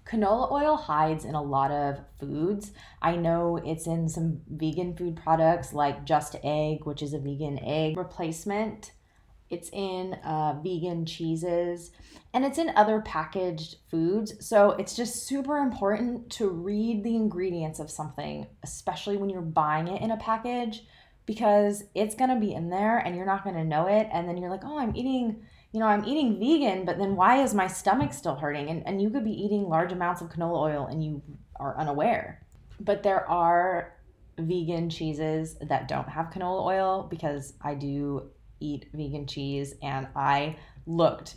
Canola 0.07 0.51
oil 0.53 0.77
hides 0.77 1.25
in 1.25 1.35
a 1.35 1.43
lot 1.43 1.71
of 1.71 2.01
foods. 2.21 2.73
I 3.01 3.17
know 3.17 3.57
it's 3.57 3.87
in 3.87 4.09
some 4.09 4.43
vegan 4.49 4.97
food 4.97 5.17
products 5.17 5.73
like 5.73 6.05
Just 6.05 6.37
Egg, 6.45 6.85
which 6.85 7.03
is 7.03 7.15
a 7.15 7.19
vegan 7.19 7.59
egg 7.59 7.97
replacement. 7.97 8.93
It's 9.51 9.71
in 9.73 10.15
uh, 10.25 10.61
vegan 10.63 11.07
cheeses 11.07 11.91
and 12.33 12.45
it's 12.45 12.59
in 12.59 12.71
other 12.77 13.01
packaged 13.01 13.77
foods. 13.91 14.35
So 14.47 14.71
it's 14.73 14.97
just 14.97 15.27
super 15.27 15.59
important 15.59 16.31
to 16.33 16.49
read 16.49 17.05
the 17.05 17.15
ingredients 17.15 17.79
of 17.79 17.91
something, 17.91 18.47
especially 18.63 19.17
when 19.17 19.31
you're 19.31 19.43
buying 19.43 19.89
it 19.89 20.03
in 20.03 20.11
a 20.11 20.17
package 20.17 20.85
because 21.27 21.85
it's 21.95 22.15
going 22.15 22.31
to 22.31 22.41
be 22.41 22.53
in 22.55 22.71
there 22.71 22.99
and 22.99 23.17
you're 23.17 23.27
not 23.27 23.45
going 23.45 23.57
to 23.57 23.65
know 23.65 23.87
it 23.87 24.09
and 24.13 24.29
then 24.29 24.37
you're 24.37 24.51
like 24.51 24.65
oh 24.65 24.79
i'm 24.79 24.95
eating 24.95 25.43
you 25.75 25.81
know 25.81 25.87
i'm 25.87 26.05
eating 26.05 26.39
vegan 26.39 26.85
but 26.85 26.99
then 26.99 27.17
why 27.17 27.43
is 27.43 27.53
my 27.53 27.67
stomach 27.67 28.13
still 28.13 28.37
hurting 28.37 28.69
and, 28.71 28.87
and 28.87 29.03
you 29.03 29.11
could 29.11 29.25
be 29.25 29.33
eating 29.33 29.69
large 29.69 29.93
amounts 29.93 30.23
of 30.23 30.29
canola 30.31 30.61
oil 30.61 30.87
and 30.87 31.05
you 31.05 31.23
are 31.57 31.77
unaware 31.79 32.41
but 32.81 33.03
there 33.03 33.29
are 33.29 33.95
vegan 34.39 34.89
cheeses 34.89 35.57
that 35.61 35.89
don't 35.89 36.09
have 36.09 36.31
canola 36.31 36.65
oil 36.65 37.07
because 37.11 37.53
i 37.61 37.75
do 37.75 38.31
eat 38.61 38.87
vegan 38.95 39.27
cheese 39.27 39.75
and 39.83 40.07
i 40.17 40.57
looked 40.87 41.37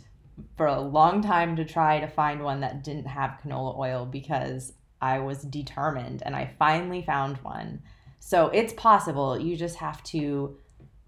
for 0.56 0.66
a 0.66 0.80
long 0.80 1.20
time 1.20 1.56
to 1.56 1.64
try 1.64 1.98
to 1.98 2.06
find 2.06 2.42
one 2.42 2.60
that 2.60 2.84
didn't 2.84 3.06
have 3.06 3.38
canola 3.44 3.76
oil 3.76 4.06
because 4.06 4.72
i 5.02 5.18
was 5.18 5.42
determined 5.42 6.22
and 6.24 6.34
i 6.34 6.50
finally 6.58 7.02
found 7.02 7.36
one 7.38 7.82
so 8.20 8.48
it's 8.48 8.72
possible. 8.74 9.38
You 9.38 9.56
just 9.56 9.76
have 9.76 10.02
to 10.04 10.58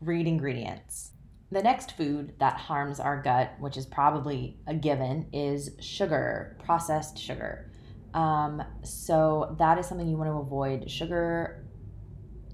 read 0.01 0.27
ingredients. 0.27 1.11
The 1.53 1.63
next 1.63 1.97
food 1.97 2.35
that 2.39 2.57
harms 2.57 3.01
our 3.01 3.21
gut, 3.21 3.55
which 3.59 3.77
is 3.77 3.85
probably 3.85 4.59
a 4.67 4.75
given, 4.75 5.29
is 5.33 5.71
sugar, 5.81 6.57
processed 6.65 7.19
sugar. 7.19 7.71
Um, 8.15 8.63
so 8.85 9.57
that 9.59 9.79
is 9.79 9.87
something 9.87 10.09
you 10.09 10.17
want 10.17 10.31
to 10.31 10.37
avoid. 10.37 10.91
Sugar 10.91 11.65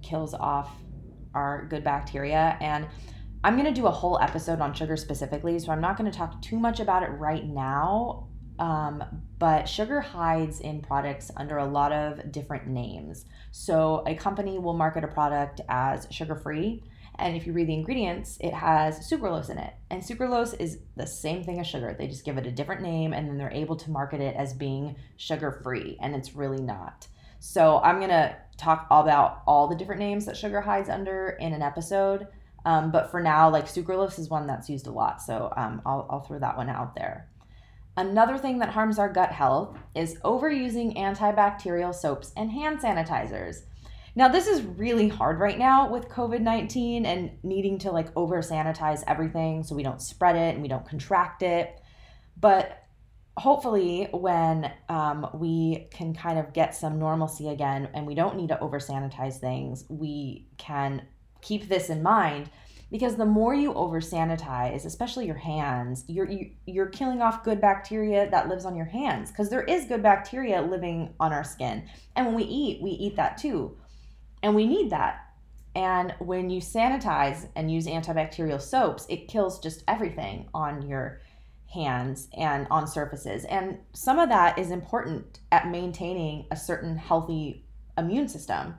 kills 0.03 0.33
off 0.33 0.71
our 1.35 1.67
good 1.69 1.85
bacteria. 1.85 2.57
And 2.61 2.87
I'm 3.45 3.55
going 3.55 3.67
to 3.67 3.81
do 3.81 3.87
a 3.87 3.91
whole 3.91 4.19
episode 4.21 4.61
on 4.61 4.73
sugar 4.73 4.97
specifically. 4.97 5.59
So 5.59 5.73
I'm 5.73 5.81
not 5.81 5.99
going 5.99 6.11
to 6.11 6.17
talk 6.17 6.41
too 6.41 6.59
much 6.59 6.81
about 6.81 7.03
it 7.03 7.11
right 7.11 7.45
now. 7.45 8.29
Um, 8.59 9.05
but 9.39 9.69
sugar 9.69 10.01
hides 10.01 10.61
in 10.61 10.81
products 10.81 11.31
under 11.37 11.59
a 11.59 11.67
lot 11.67 11.93
of 11.93 12.33
different 12.33 12.67
names. 12.67 13.27
So 13.51 14.03
a 14.07 14.15
company 14.15 14.59
will 14.59 14.73
market 14.73 15.05
a 15.05 15.09
product 15.09 15.61
as 15.69 16.09
sugar 16.11 16.35
free. 16.37 16.83
And 17.19 17.37
if 17.37 17.47
you 17.47 17.53
read 17.53 17.69
the 17.69 17.75
ingredients, 17.75 18.37
it 18.41 18.53
has 18.53 19.11
sucralose 19.11 19.51
in 19.51 19.59
it. 19.59 19.73
And 19.91 20.03
sucralose 20.03 20.59
is 20.61 20.79
the 20.97 21.07
same 21.07 21.43
thing 21.43 21.61
as 21.61 21.67
sugar. 21.67 21.95
They 21.99 22.09
just 22.09 22.25
give 22.25 22.37
it 22.37 22.47
a 22.47 22.51
different 22.51 22.83
name 22.83 23.13
and 23.13 23.29
then 23.29 23.39
they're 23.39 23.51
able 23.51 23.77
to 23.77 23.91
market 23.91 24.21
it 24.21 24.37
as 24.37 24.53
being 24.53 24.97
sugar 25.17 25.61
free. 25.63 25.97
And 26.01 26.15
it's 26.15 26.35
really 26.35 26.63
not. 26.63 27.09
So 27.39 27.81
I'm 27.83 27.99
going 27.99 28.11
to 28.11 28.37
talk 28.57 28.87
about 28.91 29.43
all 29.47 29.69
the 29.69 29.77
different 29.77 30.01
names 30.01 30.27
that 30.27 30.37
sugar 30.37 30.61
hides 30.61 30.89
under 30.89 31.37
in 31.41 31.53
an 31.53 31.63
episode. 31.63 32.27
Um, 32.65 32.91
but 32.91 33.11
for 33.11 33.21
now, 33.21 33.49
like 33.49 33.67
sucralose 33.67 34.19
is 34.19 34.29
one 34.29 34.47
that's 34.47 34.69
used 34.69 34.87
a 34.87 34.91
lot. 34.91 35.23
So 35.23 35.53
um, 35.57 35.81
I'll, 35.87 36.07
I'll 36.11 36.21
throw 36.21 36.39
that 36.39 36.57
one 36.57 36.69
out 36.69 36.95
there. 36.95 37.29
Another 37.97 38.37
thing 38.37 38.59
that 38.59 38.71
harms 38.71 38.99
our 38.99 39.11
gut 39.11 39.33
health 39.33 39.79
is 39.95 40.17
overusing 40.17 40.99
antibacterial 40.99 41.95
soaps 41.95 42.33
and 42.37 42.51
hand 42.51 42.81
sanitizers. 42.81 43.63
Now, 44.17 44.29
this 44.29 44.47
is 44.47 44.63
really 44.63 45.09
hard 45.09 45.39
right 45.39 45.59
now 45.59 45.91
with 45.91 46.09
COVID 46.09 46.41
19 46.41 47.05
and 47.05 47.33
needing 47.43 47.79
to 47.81 47.91
like 47.91 48.09
over 48.17 48.41
sanitize 48.41 49.05
everything 49.07 49.63
so 49.63 49.75
we 49.75 49.83
don't 49.83 50.01
spread 50.01 50.37
it 50.37 50.55
and 50.55 50.63
we 50.63 50.69
don't 50.69 50.89
contract 50.89 51.43
it. 51.43 51.79
But 52.39 52.83
hopefully, 53.37 54.09
when 54.13 54.73
um, 54.89 55.29
we 55.35 55.89
can 55.91 56.15
kind 56.15 56.39
of 56.39 56.55
get 56.55 56.75
some 56.75 56.99
normalcy 56.99 57.51
again 57.51 57.91
and 57.93 58.07
we 58.07 58.15
don't 58.15 58.37
need 58.37 58.49
to 58.49 58.59
over 58.59 58.79
sanitize 58.79 59.37
things, 59.37 59.85
we 59.91 60.49
can 60.57 61.03
keep 61.43 61.69
this 61.69 61.91
in 61.91 62.03
mind 62.03 62.49
because 62.91 63.17
the 63.17 63.27
more 63.27 63.55
you 63.55 63.75
over 63.75 64.01
sanitize 64.01 64.85
especially 64.85 65.27
your 65.27 65.37
hands 65.37 66.05
you're 66.09 66.29
you, 66.31 66.39
are 66.39 66.71
you 66.73 66.83
are 66.83 66.89
killing 66.89 67.21
off 67.21 67.45
good 67.45 67.61
bacteria 67.61 68.29
that 68.31 68.49
lives 68.49 68.65
on 68.65 68.77
your 68.77 68.87
hands 68.87 69.31
because 69.31 69.51
there 69.51 69.63
is 69.63 69.85
good 69.85 70.03
bacteria 70.03 70.63
living 70.63 71.13
on 71.21 71.33
our 71.33 71.45
skin 71.45 71.85
and 72.15 72.27
when 72.27 72.35
we 72.35 72.45
eat 72.45 72.81
we 72.81 72.91
eat 72.91 73.17
that 73.17 73.37
too 73.37 73.77
and 74.47 74.55
we 74.55 74.65
need 74.65 74.91
that 74.91 75.25
and 75.75 76.15
when 76.21 76.49
you 76.49 76.61
sanitize 76.61 77.49
and 77.57 77.71
use 77.71 77.87
antibacterial 77.87 78.63
soaps 78.63 79.05
it 79.09 79.27
kills 79.27 79.59
just 79.59 79.83
everything 79.89 80.49
on 80.55 80.87
your 80.89 81.21
hands 81.75 82.29
and 82.39 82.69
on 82.71 82.87
surfaces 82.87 83.45
and 83.47 83.77
some 83.93 84.21
of 84.21 84.29
that 84.29 84.57
is 84.57 84.71
important 84.71 85.41
at 85.51 85.69
maintaining 85.69 86.47
a 86.53 86.57
certain 86.57 86.97
healthy 86.97 87.67
immune 87.99 88.29
system 88.29 88.73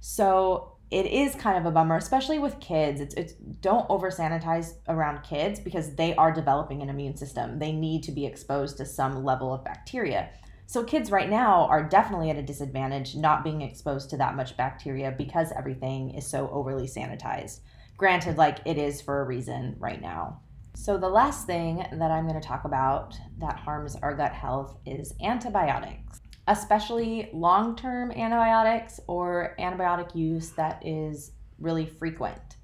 so 0.00 0.70
it 0.90 1.06
is 1.06 1.34
kind 1.34 1.58
of 1.58 1.66
a 1.66 1.72
bummer, 1.72 1.96
especially 1.96 2.38
with 2.38 2.60
kids. 2.60 3.00
It's, 3.00 3.14
it's 3.14 3.32
don't 3.32 3.84
over 3.90 4.12
sanitize 4.12 4.74
around 4.86 5.24
kids 5.24 5.58
because 5.58 5.96
they 5.96 6.14
are 6.14 6.30
developing 6.30 6.82
an 6.82 6.88
immune 6.88 7.16
system. 7.16 7.58
They 7.58 7.72
need 7.72 8.04
to 8.04 8.12
be 8.12 8.26
exposed 8.26 8.76
to 8.76 8.86
some 8.86 9.24
level 9.24 9.52
of 9.52 9.64
bacteria. 9.64 10.28
So 10.66 10.82
kids 10.82 11.10
right 11.10 11.28
now 11.28 11.66
are 11.66 11.82
definitely 11.82 12.30
at 12.30 12.36
a 12.36 12.42
disadvantage 12.42 13.14
not 13.14 13.44
being 13.44 13.62
exposed 13.62 14.10
to 14.10 14.16
that 14.16 14.36
much 14.36 14.56
bacteria 14.56 15.14
because 15.16 15.52
everything 15.52 16.14
is 16.14 16.26
so 16.26 16.48
overly 16.50 16.86
sanitized. 16.86 17.60
Granted, 17.96 18.36
like 18.36 18.58
it 18.64 18.78
is 18.78 19.00
for 19.00 19.20
a 19.20 19.24
reason 19.24 19.76
right 19.78 20.00
now. 20.00 20.40
So, 20.76 20.98
the 20.98 21.08
last 21.08 21.46
thing 21.46 21.86
that 21.92 22.10
I'm 22.10 22.26
going 22.26 22.40
to 22.40 22.46
talk 22.46 22.64
about 22.64 23.14
that 23.38 23.56
harms 23.56 23.94
our 23.96 24.14
gut 24.14 24.32
health 24.32 24.76
is 24.84 25.14
antibiotics, 25.22 26.20
especially 26.48 27.30
long 27.32 27.76
term 27.76 28.10
antibiotics 28.10 28.98
or 29.06 29.54
antibiotic 29.60 30.16
use 30.16 30.50
that 30.50 30.84
is 30.84 31.30
really 31.60 31.86
frequent. 31.86 32.56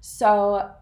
So, 0.00 0.72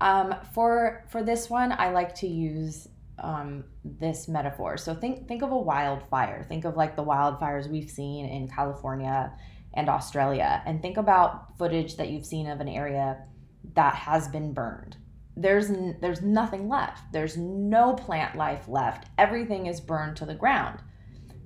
um, 0.00 0.34
for 0.52 1.04
for 1.10 1.22
this 1.22 1.48
one, 1.48 1.70
I 1.70 1.90
like 1.90 2.16
to 2.16 2.26
use 2.26 2.88
um, 3.18 3.64
this 3.84 4.28
metaphor. 4.28 4.76
So 4.76 4.94
think 4.94 5.28
think 5.28 5.42
of 5.42 5.52
a 5.52 5.58
wildfire. 5.58 6.44
Think 6.48 6.64
of 6.64 6.76
like 6.76 6.96
the 6.96 7.04
wildfires 7.04 7.70
we've 7.70 7.90
seen 7.90 8.26
in 8.26 8.48
California 8.48 9.32
and 9.74 9.88
Australia, 9.88 10.62
and 10.66 10.80
think 10.80 10.96
about 10.96 11.58
footage 11.58 11.96
that 11.96 12.08
you've 12.08 12.26
seen 12.26 12.48
of 12.48 12.60
an 12.60 12.68
area 12.68 13.24
that 13.74 13.94
has 13.94 14.28
been 14.28 14.52
burned 14.52 14.96
there's 15.36 15.68
there's 16.00 16.22
nothing 16.22 16.68
left. 16.68 17.12
There's 17.12 17.36
no 17.36 17.94
plant 17.94 18.36
life 18.36 18.68
left. 18.68 19.08
Everything 19.18 19.66
is 19.66 19.80
burned 19.80 20.16
to 20.18 20.26
the 20.26 20.34
ground. 20.34 20.80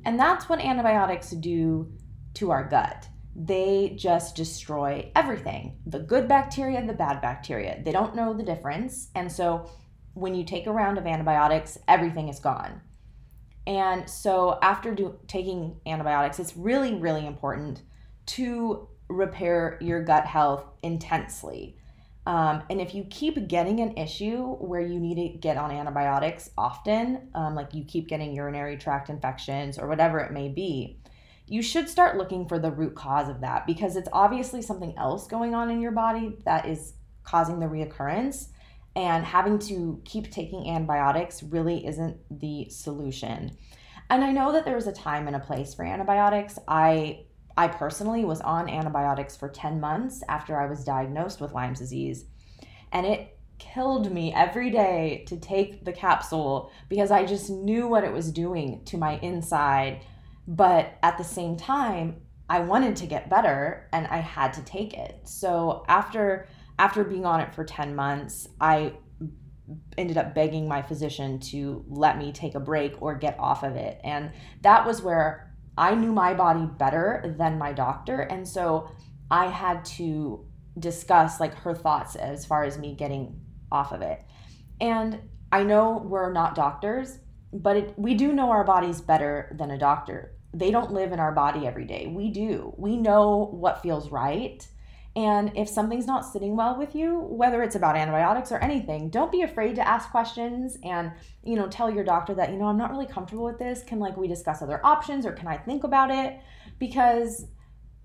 And 0.04 0.18
that's 0.18 0.48
what 0.48 0.60
antibiotics 0.60 1.30
do 1.30 1.92
to 2.34 2.50
our 2.50 2.68
gut. 2.68 3.08
They 3.34 3.94
just 3.96 4.36
destroy 4.36 5.10
everything. 5.14 5.78
The 5.86 6.00
good 6.00 6.28
bacteria, 6.28 6.84
the 6.86 6.92
bad 6.92 7.20
bacteria. 7.20 7.80
They 7.84 7.92
don't 7.92 8.16
know 8.16 8.34
the 8.34 8.42
difference. 8.42 9.10
And 9.14 9.30
so 9.30 9.70
when 10.18 10.34
you 10.34 10.44
take 10.44 10.66
a 10.66 10.72
round 10.72 10.98
of 10.98 11.06
antibiotics, 11.06 11.78
everything 11.86 12.28
is 12.28 12.38
gone. 12.40 12.80
And 13.66 14.08
so 14.08 14.58
after 14.62 14.94
do, 14.94 15.18
taking 15.26 15.80
antibiotics, 15.86 16.38
it's 16.38 16.56
really 16.56 16.94
really 16.94 17.26
important 17.26 17.82
to 18.26 18.88
repair 19.08 19.78
your 19.80 20.02
gut 20.02 20.26
health 20.26 20.64
intensely 20.82 21.78
um, 22.28 22.62
and 22.68 22.78
if 22.78 22.94
you 22.94 23.04
keep 23.04 23.48
getting 23.48 23.80
an 23.80 23.96
issue 23.96 24.42
where 24.56 24.82
you 24.82 25.00
need 25.00 25.14
to 25.14 25.38
get 25.38 25.56
on 25.56 25.70
antibiotics 25.70 26.50
often, 26.58 27.30
um, 27.34 27.54
like 27.54 27.72
you 27.72 27.84
keep 27.86 28.06
getting 28.06 28.34
urinary 28.34 28.76
tract 28.76 29.08
infections 29.08 29.78
or 29.78 29.88
whatever 29.88 30.18
it 30.18 30.30
may 30.30 30.50
be, 30.50 31.00
you 31.46 31.62
should 31.62 31.88
start 31.88 32.18
looking 32.18 32.46
for 32.46 32.58
the 32.58 32.70
root 32.70 32.94
cause 32.94 33.30
of 33.30 33.40
that 33.40 33.66
because 33.66 33.96
it's 33.96 34.10
obviously 34.12 34.60
something 34.60 34.92
else 34.98 35.26
going 35.26 35.54
on 35.54 35.70
in 35.70 35.80
your 35.80 35.92
body 35.92 36.36
that 36.44 36.68
is 36.68 36.92
causing 37.24 37.60
the 37.60 37.66
reoccurrence. 37.66 38.48
And 38.96 39.24
having 39.24 39.58
to 39.60 40.00
keep 40.04 40.32
taking 40.32 40.68
antibiotics 40.68 41.42
really 41.42 41.86
isn't 41.86 42.18
the 42.30 42.68
solution. 42.70 43.56
And 44.10 44.24
I 44.24 44.32
know 44.32 44.52
that 44.52 44.64
there's 44.64 44.86
a 44.86 44.92
time 44.92 45.26
and 45.26 45.36
a 45.36 45.40
place 45.40 45.74
for 45.74 45.84
antibiotics. 45.84 46.58
I 46.66 47.26
I 47.56 47.66
personally 47.66 48.24
was 48.24 48.40
on 48.40 48.68
antibiotics 48.68 49.36
for 49.36 49.48
10 49.48 49.80
months 49.80 50.22
after 50.28 50.60
I 50.60 50.66
was 50.66 50.84
diagnosed 50.84 51.40
with 51.40 51.52
Lyme's 51.52 51.80
disease. 51.80 52.26
And 52.92 53.04
it 53.04 53.36
killed 53.58 54.12
me 54.12 54.32
every 54.32 54.70
day 54.70 55.24
to 55.26 55.36
take 55.36 55.84
the 55.84 55.92
capsule 55.92 56.70
because 56.88 57.10
I 57.10 57.26
just 57.26 57.50
knew 57.50 57.88
what 57.88 58.04
it 58.04 58.12
was 58.12 58.30
doing 58.30 58.84
to 58.84 58.96
my 58.96 59.18
inside. 59.18 60.04
But 60.46 60.98
at 61.02 61.18
the 61.18 61.24
same 61.24 61.56
time, 61.56 62.22
I 62.48 62.60
wanted 62.60 62.94
to 62.96 63.06
get 63.06 63.28
better 63.28 63.88
and 63.92 64.06
I 64.06 64.18
had 64.18 64.52
to 64.54 64.62
take 64.62 64.94
it. 64.94 65.20
So 65.24 65.84
after 65.88 66.46
after 66.78 67.04
being 67.04 67.26
on 67.26 67.40
it 67.40 67.54
for 67.54 67.64
10 67.64 67.94
months, 67.94 68.48
I 68.60 68.94
ended 69.96 70.16
up 70.16 70.34
begging 70.34 70.68
my 70.68 70.80
physician 70.80 71.40
to 71.40 71.84
let 71.88 72.16
me 72.18 72.32
take 72.32 72.54
a 72.54 72.60
break 72.60 73.00
or 73.02 73.14
get 73.16 73.36
off 73.38 73.62
of 73.62 73.76
it. 73.76 74.00
And 74.04 74.30
that 74.62 74.86
was 74.86 75.02
where 75.02 75.54
I 75.76 75.94
knew 75.94 76.12
my 76.12 76.34
body 76.34 76.66
better 76.66 77.34
than 77.38 77.58
my 77.58 77.72
doctor. 77.72 78.20
And 78.20 78.48
so 78.48 78.90
I 79.30 79.46
had 79.46 79.84
to 79.84 80.46
discuss 80.78 81.40
like 81.40 81.54
her 81.54 81.74
thoughts 81.74 82.16
as 82.16 82.46
far 82.46 82.64
as 82.64 82.78
me 82.78 82.94
getting 82.94 83.40
off 83.70 83.92
of 83.92 84.00
it. 84.00 84.22
And 84.80 85.20
I 85.52 85.64
know 85.64 86.02
we're 86.04 86.32
not 86.32 86.54
doctors, 86.54 87.18
but 87.52 87.76
it, 87.76 87.94
we 87.98 88.14
do 88.14 88.32
know 88.32 88.50
our 88.50 88.64
bodies 88.64 89.00
better 89.00 89.54
than 89.58 89.70
a 89.70 89.78
doctor. 89.78 90.34
They 90.54 90.70
don't 90.70 90.92
live 90.92 91.12
in 91.12 91.20
our 91.20 91.32
body 91.32 91.66
every 91.66 91.84
day. 91.84 92.06
We 92.06 92.30
do. 92.30 92.74
We 92.78 92.96
know 92.96 93.48
what 93.52 93.82
feels 93.82 94.10
right 94.10 94.66
and 95.18 95.50
if 95.56 95.68
something's 95.68 96.06
not 96.06 96.24
sitting 96.24 96.54
well 96.54 96.78
with 96.78 96.94
you, 96.94 97.18
whether 97.18 97.60
it's 97.64 97.74
about 97.74 97.96
antibiotics 97.96 98.52
or 98.52 98.58
anything, 98.58 99.10
don't 99.10 99.32
be 99.32 99.42
afraid 99.42 99.74
to 99.74 99.86
ask 99.86 100.12
questions 100.12 100.78
and, 100.84 101.10
you 101.42 101.56
know, 101.56 101.66
tell 101.66 101.90
your 101.90 102.04
doctor 102.04 102.34
that, 102.34 102.52
you 102.52 102.56
know, 102.56 102.66
I'm 102.66 102.78
not 102.78 102.92
really 102.92 103.08
comfortable 103.08 103.44
with 103.44 103.58
this. 103.58 103.82
Can 103.82 103.98
like 103.98 104.16
we 104.16 104.28
discuss 104.28 104.62
other 104.62 104.80
options 104.86 105.26
or 105.26 105.32
can 105.32 105.48
I 105.48 105.56
think 105.56 105.82
about 105.82 106.12
it? 106.12 106.38
Because 106.78 107.46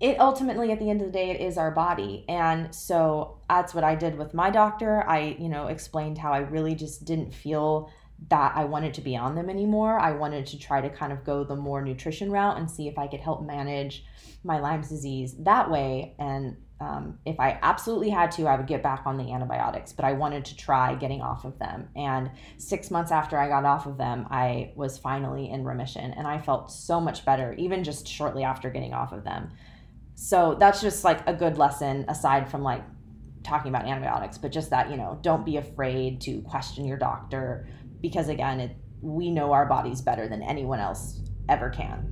it 0.00 0.18
ultimately 0.18 0.72
at 0.72 0.80
the 0.80 0.90
end 0.90 1.02
of 1.02 1.06
the 1.06 1.12
day 1.12 1.30
it 1.30 1.40
is 1.40 1.56
our 1.56 1.70
body. 1.70 2.24
And 2.28 2.74
so 2.74 3.38
that's 3.48 3.74
what 3.74 3.84
I 3.84 3.94
did 3.94 4.18
with 4.18 4.34
my 4.34 4.50
doctor. 4.50 5.08
I, 5.08 5.36
you 5.38 5.48
know, 5.48 5.68
explained 5.68 6.18
how 6.18 6.32
I 6.32 6.38
really 6.38 6.74
just 6.74 7.04
didn't 7.04 7.32
feel 7.32 7.92
that 8.28 8.56
I 8.56 8.64
wanted 8.64 8.92
to 8.94 9.00
be 9.02 9.16
on 9.16 9.36
them 9.36 9.48
anymore. 9.48 10.00
I 10.00 10.10
wanted 10.10 10.46
to 10.46 10.58
try 10.58 10.80
to 10.80 10.90
kind 10.90 11.12
of 11.12 11.22
go 11.22 11.44
the 11.44 11.54
more 11.54 11.80
nutrition 11.80 12.32
route 12.32 12.58
and 12.58 12.68
see 12.68 12.88
if 12.88 12.98
I 12.98 13.06
could 13.06 13.20
help 13.20 13.46
manage 13.46 14.04
my 14.42 14.58
Lyme's 14.58 14.88
disease 14.88 15.36
that 15.44 15.70
way 15.70 16.16
and 16.18 16.56
um, 16.80 17.18
if 17.24 17.38
I 17.38 17.58
absolutely 17.62 18.10
had 18.10 18.30
to, 18.32 18.46
I 18.46 18.56
would 18.56 18.66
get 18.66 18.82
back 18.82 19.02
on 19.06 19.16
the 19.16 19.32
antibiotics, 19.32 19.92
but 19.92 20.04
I 20.04 20.12
wanted 20.12 20.44
to 20.46 20.56
try 20.56 20.94
getting 20.94 21.22
off 21.22 21.44
of 21.44 21.58
them. 21.58 21.88
And 21.94 22.30
six 22.58 22.90
months 22.90 23.12
after 23.12 23.38
I 23.38 23.48
got 23.48 23.64
off 23.64 23.86
of 23.86 23.96
them, 23.96 24.26
I 24.30 24.72
was 24.74 24.98
finally 24.98 25.50
in 25.50 25.64
remission 25.64 26.12
and 26.12 26.26
I 26.26 26.38
felt 26.38 26.72
so 26.72 27.00
much 27.00 27.24
better, 27.24 27.54
even 27.54 27.84
just 27.84 28.08
shortly 28.08 28.42
after 28.42 28.70
getting 28.70 28.92
off 28.92 29.12
of 29.12 29.24
them. 29.24 29.50
So 30.16 30.56
that's 30.58 30.80
just 30.80 31.04
like 31.04 31.26
a 31.28 31.32
good 31.32 31.58
lesson 31.58 32.04
aside 32.08 32.50
from 32.50 32.62
like 32.62 32.82
talking 33.44 33.68
about 33.68 33.86
antibiotics, 33.86 34.36
but 34.36 34.50
just 34.50 34.70
that, 34.70 34.90
you 34.90 34.96
know, 34.96 35.18
don't 35.22 35.44
be 35.44 35.58
afraid 35.58 36.20
to 36.22 36.40
question 36.42 36.84
your 36.84 36.98
doctor 36.98 37.68
because 38.00 38.28
again, 38.28 38.58
it, 38.60 38.76
we 39.00 39.30
know 39.30 39.52
our 39.52 39.66
bodies 39.66 40.00
better 40.00 40.28
than 40.28 40.42
anyone 40.42 40.80
else 40.80 41.20
ever 41.48 41.70
can. 41.70 42.10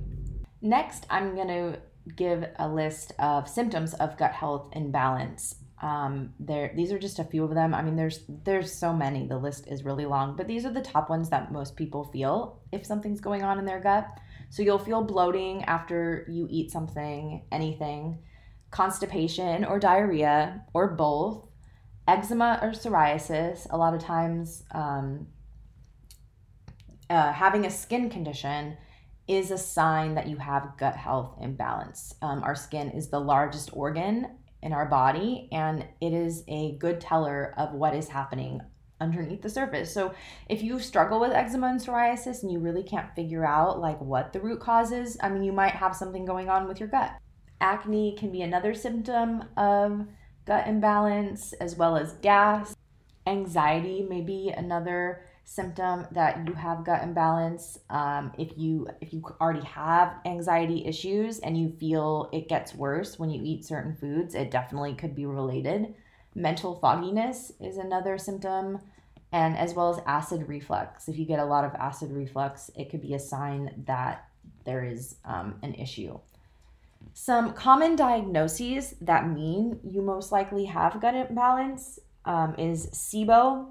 Next, 0.61 1.05
I'm 1.09 1.35
going 1.35 1.47
to 1.49 1.79
give 2.15 2.45
a 2.57 2.67
list 2.67 3.13
of 3.19 3.47
symptoms 3.47 3.93
of 3.95 4.17
gut 4.17 4.31
health 4.31 4.69
imbalance. 4.73 5.55
Um, 5.81 6.33
there, 6.39 6.71
these 6.75 6.91
are 6.91 6.99
just 6.99 7.19
a 7.19 7.23
few 7.23 7.43
of 7.43 7.53
them. 7.53 7.73
I 7.73 7.81
mean, 7.81 7.95
there's 7.95 8.21
there's 8.45 8.71
so 8.71 8.93
many. 8.93 9.27
The 9.27 9.37
list 9.37 9.67
is 9.67 9.83
really 9.83 10.05
long, 10.05 10.35
but 10.35 10.47
these 10.47 10.65
are 10.65 10.71
the 10.71 10.81
top 10.81 11.09
ones 11.09 11.29
that 11.29 11.51
most 11.51 11.75
people 11.75 12.05
feel 12.05 12.61
if 12.71 12.85
something's 12.85 13.19
going 13.19 13.43
on 13.43 13.59
in 13.59 13.65
their 13.65 13.81
gut. 13.81 14.07
So 14.49 14.63
you'll 14.63 14.79
feel 14.79 15.03
bloating 15.03 15.63
after 15.63 16.25
you 16.29 16.47
eat 16.49 16.71
something, 16.71 17.43
anything, 17.51 18.19
constipation 18.71 19.65
or 19.65 19.79
diarrhea 19.79 20.63
or 20.73 20.89
both, 20.89 21.47
eczema 22.07 22.59
or 22.61 22.69
psoriasis. 22.69 23.67
A 23.69 23.77
lot 23.77 23.93
of 23.93 24.01
times, 24.01 24.63
um, 24.71 25.27
uh, 27.09 27.33
having 27.33 27.65
a 27.65 27.71
skin 27.71 28.09
condition 28.09 28.77
is 29.27 29.51
a 29.51 29.57
sign 29.57 30.15
that 30.15 30.27
you 30.27 30.37
have 30.37 30.77
gut 30.77 30.95
health 30.95 31.37
imbalance. 31.41 32.15
Um, 32.21 32.43
our 32.43 32.55
skin 32.55 32.91
is 32.91 33.09
the 33.09 33.19
largest 33.19 33.69
organ 33.73 34.27
in 34.61 34.73
our 34.73 34.85
body, 34.85 35.49
and 35.51 35.85
it 36.01 36.13
is 36.13 36.43
a 36.47 36.77
good 36.77 36.99
teller 36.99 37.53
of 37.57 37.73
what 37.73 37.95
is 37.95 38.09
happening 38.09 38.61
underneath 38.99 39.41
the 39.41 39.49
surface. 39.49 39.93
So 39.93 40.13
if 40.49 40.63
you 40.63 40.79
struggle 40.79 41.19
with 41.19 41.31
eczema 41.31 41.67
and 41.67 41.79
psoriasis 41.79 42.41
and 42.41 42.51
you 42.51 42.59
really 42.59 42.83
can't 42.83 43.13
figure 43.15 43.45
out 43.45 43.79
like 43.79 43.99
what 43.99 44.31
the 44.31 44.39
root 44.39 44.61
cause 44.61 44.91
is, 44.91 45.17
I 45.21 45.29
mean, 45.29 45.43
you 45.43 45.51
might 45.51 45.73
have 45.73 45.95
something 45.95 46.25
going 46.25 46.49
on 46.49 46.67
with 46.67 46.79
your 46.79 46.89
gut. 46.89 47.11
Acne 47.59 48.15
can 48.17 48.31
be 48.31 48.41
another 48.41 48.73
symptom 48.73 49.43
of 49.57 50.05
gut 50.45 50.67
imbalance, 50.67 51.53
as 51.53 51.75
well 51.75 51.97
as 51.97 52.13
gas. 52.13 52.75
Anxiety 53.25 54.05
may 54.09 54.21
be 54.21 54.49
another 54.55 55.25
symptom 55.45 56.07
that 56.11 56.47
you 56.47 56.53
have 56.53 56.85
gut 56.85 57.03
imbalance 57.03 57.79
um, 57.89 58.31
if 58.37 58.57
you 58.57 58.87
if 59.01 59.13
you 59.13 59.23
already 59.41 59.65
have 59.65 60.15
anxiety 60.25 60.85
issues 60.85 61.39
and 61.39 61.57
you 61.57 61.69
feel 61.79 62.29
it 62.31 62.47
gets 62.47 62.73
worse 62.73 63.19
when 63.19 63.29
you 63.29 63.41
eat 63.43 63.65
certain 63.65 63.95
foods 63.95 64.35
it 64.35 64.51
definitely 64.51 64.93
could 64.93 65.15
be 65.15 65.25
related. 65.25 65.93
Mental 66.35 66.75
fogginess 66.75 67.51
is 67.59 67.77
another 67.77 68.17
symptom 68.17 68.79
and 69.31 69.57
as 69.57 69.73
well 69.73 69.89
as 69.89 70.01
acid 70.05 70.47
reflux. 70.47 71.07
If 71.07 71.17
you 71.17 71.25
get 71.25 71.39
a 71.39 71.45
lot 71.45 71.65
of 71.65 71.75
acid 71.75 72.11
reflux 72.11 72.71
it 72.75 72.89
could 72.89 73.01
be 73.01 73.13
a 73.13 73.19
sign 73.19 73.83
that 73.85 74.27
there 74.65 74.83
is 74.83 75.15
um, 75.25 75.55
an 75.61 75.73
issue. 75.75 76.19
Some 77.13 77.53
common 77.53 77.95
diagnoses 77.95 78.95
that 79.01 79.29
mean 79.29 79.79
you 79.83 80.01
most 80.01 80.31
likely 80.31 80.65
have 80.65 81.01
gut 81.01 81.15
imbalance 81.15 81.99
um, 82.25 82.55
is 82.57 82.87
SIBO, 82.87 83.67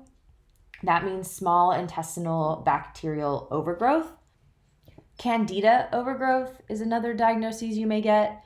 that 0.85 1.05
means 1.05 1.31
small 1.31 1.73
intestinal 1.73 2.63
bacterial 2.65 3.49
overgrowth. 3.51 4.13
Candida 5.19 5.89
overgrowth 5.93 6.61
is 6.69 6.81
another 6.81 7.15
diagnosis 7.15 7.77
you 7.77 7.87
may 7.87 8.01
get. 8.01 8.43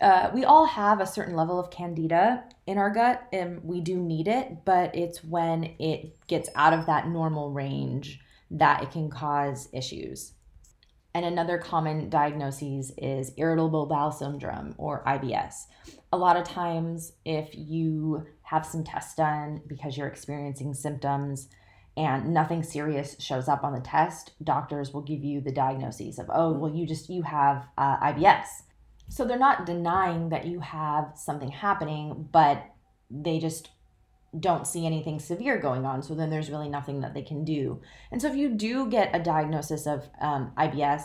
uh, 0.00 0.30
we 0.32 0.44
all 0.44 0.64
have 0.64 1.00
a 1.00 1.06
certain 1.06 1.36
level 1.36 1.60
of 1.60 1.70
candida 1.70 2.44
in 2.66 2.78
our 2.78 2.90
gut 2.90 3.22
and 3.32 3.62
we 3.62 3.80
do 3.80 3.96
need 3.96 4.28
it, 4.28 4.64
but 4.64 4.94
it's 4.94 5.22
when 5.22 5.64
it 5.78 6.26
gets 6.26 6.48
out 6.54 6.72
of 6.72 6.86
that 6.86 7.08
normal 7.08 7.50
range 7.52 8.18
that 8.50 8.82
it 8.82 8.90
can 8.90 9.10
cause 9.10 9.68
issues. 9.72 10.32
And 11.12 11.24
another 11.24 11.58
common 11.58 12.08
diagnosis 12.08 12.92
is 12.96 13.32
irritable 13.36 13.86
bowel 13.86 14.12
syndrome 14.12 14.74
or 14.78 15.04
IBS. 15.04 15.66
A 16.12 16.16
lot 16.16 16.36
of 16.36 16.44
times, 16.44 17.12
if 17.24 17.50
you 17.52 18.26
have 18.42 18.64
some 18.64 18.84
tests 18.84 19.14
done 19.14 19.60
because 19.66 19.96
you're 19.96 20.06
experiencing 20.06 20.72
symptoms 20.72 21.48
and 22.00 22.32
nothing 22.32 22.62
serious 22.62 23.14
shows 23.18 23.46
up 23.46 23.62
on 23.62 23.74
the 23.74 23.80
test, 23.80 24.32
doctors 24.42 24.94
will 24.94 25.02
give 25.02 25.22
you 25.22 25.40
the 25.42 25.52
diagnosis 25.52 26.18
of, 26.18 26.30
oh, 26.32 26.52
well, 26.52 26.72
you 26.72 26.86
just 26.86 27.10
you 27.10 27.22
have 27.22 27.66
uh, 27.76 27.98
IBS. 27.98 28.46
So 29.08 29.24
they're 29.24 29.38
not 29.38 29.66
denying 29.66 30.30
that 30.30 30.46
you 30.46 30.60
have 30.60 31.12
something 31.14 31.50
happening, 31.50 32.28
but 32.32 32.64
they 33.10 33.38
just 33.38 33.68
don't 34.38 34.66
see 34.66 34.86
anything 34.86 35.18
severe 35.18 35.58
going 35.58 35.84
on. 35.84 36.02
So 36.02 36.14
then 36.14 36.30
there's 36.30 36.50
really 36.50 36.70
nothing 36.70 37.00
that 37.00 37.12
they 37.12 37.22
can 37.22 37.44
do. 37.44 37.82
And 38.10 38.22
so 38.22 38.28
if 38.28 38.36
you 38.36 38.50
do 38.50 38.88
get 38.88 39.14
a 39.14 39.18
diagnosis 39.22 39.86
of 39.86 40.08
um, 40.20 40.52
IBS, 40.56 41.02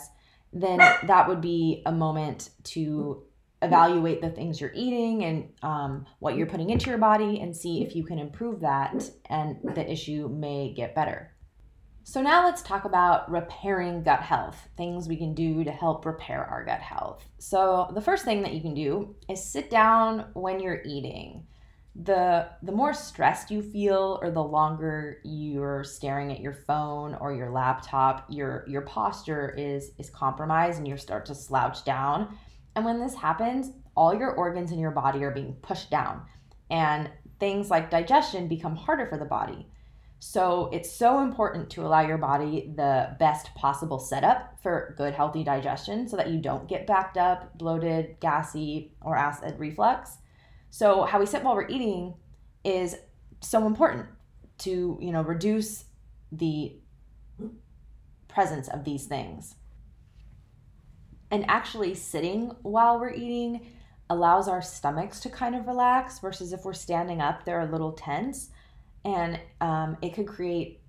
then 0.53 0.77
that 0.77 1.27
would 1.27 1.41
be 1.41 1.81
a 1.85 1.91
moment 1.91 2.51
to 2.63 3.23
evaluate 3.65 4.21
the 4.21 4.29
things 4.29 4.59
you're 4.59 4.71
eating 4.73 5.23
and 5.23 5.49
um, 5.63 6.05
what 6.19 6.35
you're 6.35 6.47
putting 6.47 6.69
into 6.69 6.89
your 6.89 6.97
body 6.97 7.39
and 7.39 7.55
see 7.55 7.83
if 7.83 7.95
you 7.95 8.03
can 8.03 8.19
improve 8.19 8.61
that 8.61 9.09
and 9.29 9.57
the 9.75 9.91
issue 9.91 10.29
may 10.29 10.73
get 10.73 10.95
better. 10.95 11.31
So, 12.03 12.21
now 12.21 12.45
let's 12.45 12.61
talk 12.61 12.85
about 12.85 13.31
repairing 13.31 14.03
gut 14.03 14.21
health, 14.21 14.69
things 14.77 15.07
we 15.07 15.17
can 15.17 15.33
do 15.33 15.63
to 15.63 15.71
help 15.71 16.05
repair 16.05 16.45
our 16.45 16.63
gut 16.63 16.79
health. 16.79 17.27
So, 17.39 17.89
the 17.95 18.01
first 18.01 18.23
thing 18.25 18.43
that 18.43 18.53
you 18.53 18.61
can 18.61 18.75
do 18.75 19.15
is 19.27 19.43
sit 19.43 19.71
down 19.71 20.27
when 20.33 20.59
you're 20.59 20.83
eating 20.85 21.47
the 22.03 22.49
the 22.63 22.71
more 22.71 22.93
stressed 22.93 23.49
you 23.49 23.61
feel 23.61 24.19
or 24.21 24.29
the 24.29 24.43
longer 24.43 25.21
you're 25.23 25.83
staring 25.83 26.29
at 26.29 26.41
your 26.41 26.53
phone 26.53 27.15
or 27.15 27.33
your 27.33 27.49
laptop 27.49 28.25
your 28.27 28.65
your 28.67 28.81
posture 28.81 29.55
is 29.57 29.91
is 29.97 30.09
compromised 30.09 30.77
and 30.77 30.87
you 30.87 30.97
start 30.97 31.25
to 31.25 31.33
slouch 31.33 31.85
down 31.85 32.37
and 32.75 32.85
when 32.85 32.99
this 32.99 33.15
happens 33.15 33.71
all 33.95 34.13
your 34.13 34.31
organs 34.31 34.71
in 34.71 34.79
your 34.79 34.91
body 34.91 35.23
are 35.23 35.31
being 35.31 35.53
pushed 35.61 35.89
down 35.89 36.21
and 36.69 37.09
things 37.39 37.69
like 37.69 37.89
digestion 37.89 38.47
become 38.47 38.75
harder 38.75 39.05
for 39.07 39.17
the 39.17 39.25
body 39.25 39.67
so 40.19 40.69
it's 40.73 40.91
so 40.91 41.21
important 41.21 41.69
to 41.69 41.85
allow 41.85 42.01
your 42.01 42.17
body 42.17 42.73
the 42.75 43.15
best 43.19 43.53
possible 43.55 43.99
setup 43.99 44.57
for 44.63 44.95
good 44.97 45.13
healthy 45.13 45.43
digestion 45.43 46.07
so 46.07 46.17
that 46.17 46.29
you 46.29 46.39
don't 46.39 46.67
get 46.67 46.87
backed 46.87 47.17
up 47.17 47.57
bloated 47.57 48.15
gassy 48.19 48.93
or 49.01 49.15
acid 49.15 49.55
reflux 49.59 50.17
so 50.69 51.03
how 51.03 51.19
we 51.19 51.25
sit 51.25 51.43
while 51.43 51.55
we're 51.55 51.69
eating 51.69 52.15
is 52.65 52.97
so 53.39 53.65
important 53.65 54.07
to, 54.59 54.97
you 55.01 55.11
know, 55.11 55.21
reduce 55.21 55.85
the 56.31 56.75
presence 58.27 58.67
of 58.67 58.83
these 58.83 59.05
things. 59.05 59.55
And 61.35 61.43
actually 61.49 61.95
sitting 61.95 62.51
while 62.61 62.97
we're 62.97 63.11
eating 63.11 63.67
allows 64.09 64.47
our 64.47 64.61
stomachs 64.61 65.19
to 65.19 65.29
kind 65.29 65.53
of 65.53 65.67
relax 65.67 66.19
versus 66.19 66.53
if 66.53 66.63
we're 66.63 66.71
standing 66.71 67.19
up, 67.19 67.43
they're 67.43 67.59
a 67.59 67.69
little 67.69 67.91
tense 67.91 68.51
and 69.03 69.37
um, 69.59 69.97
it 70.01 70.13
could 70.13 70.27
create 70.27 70.79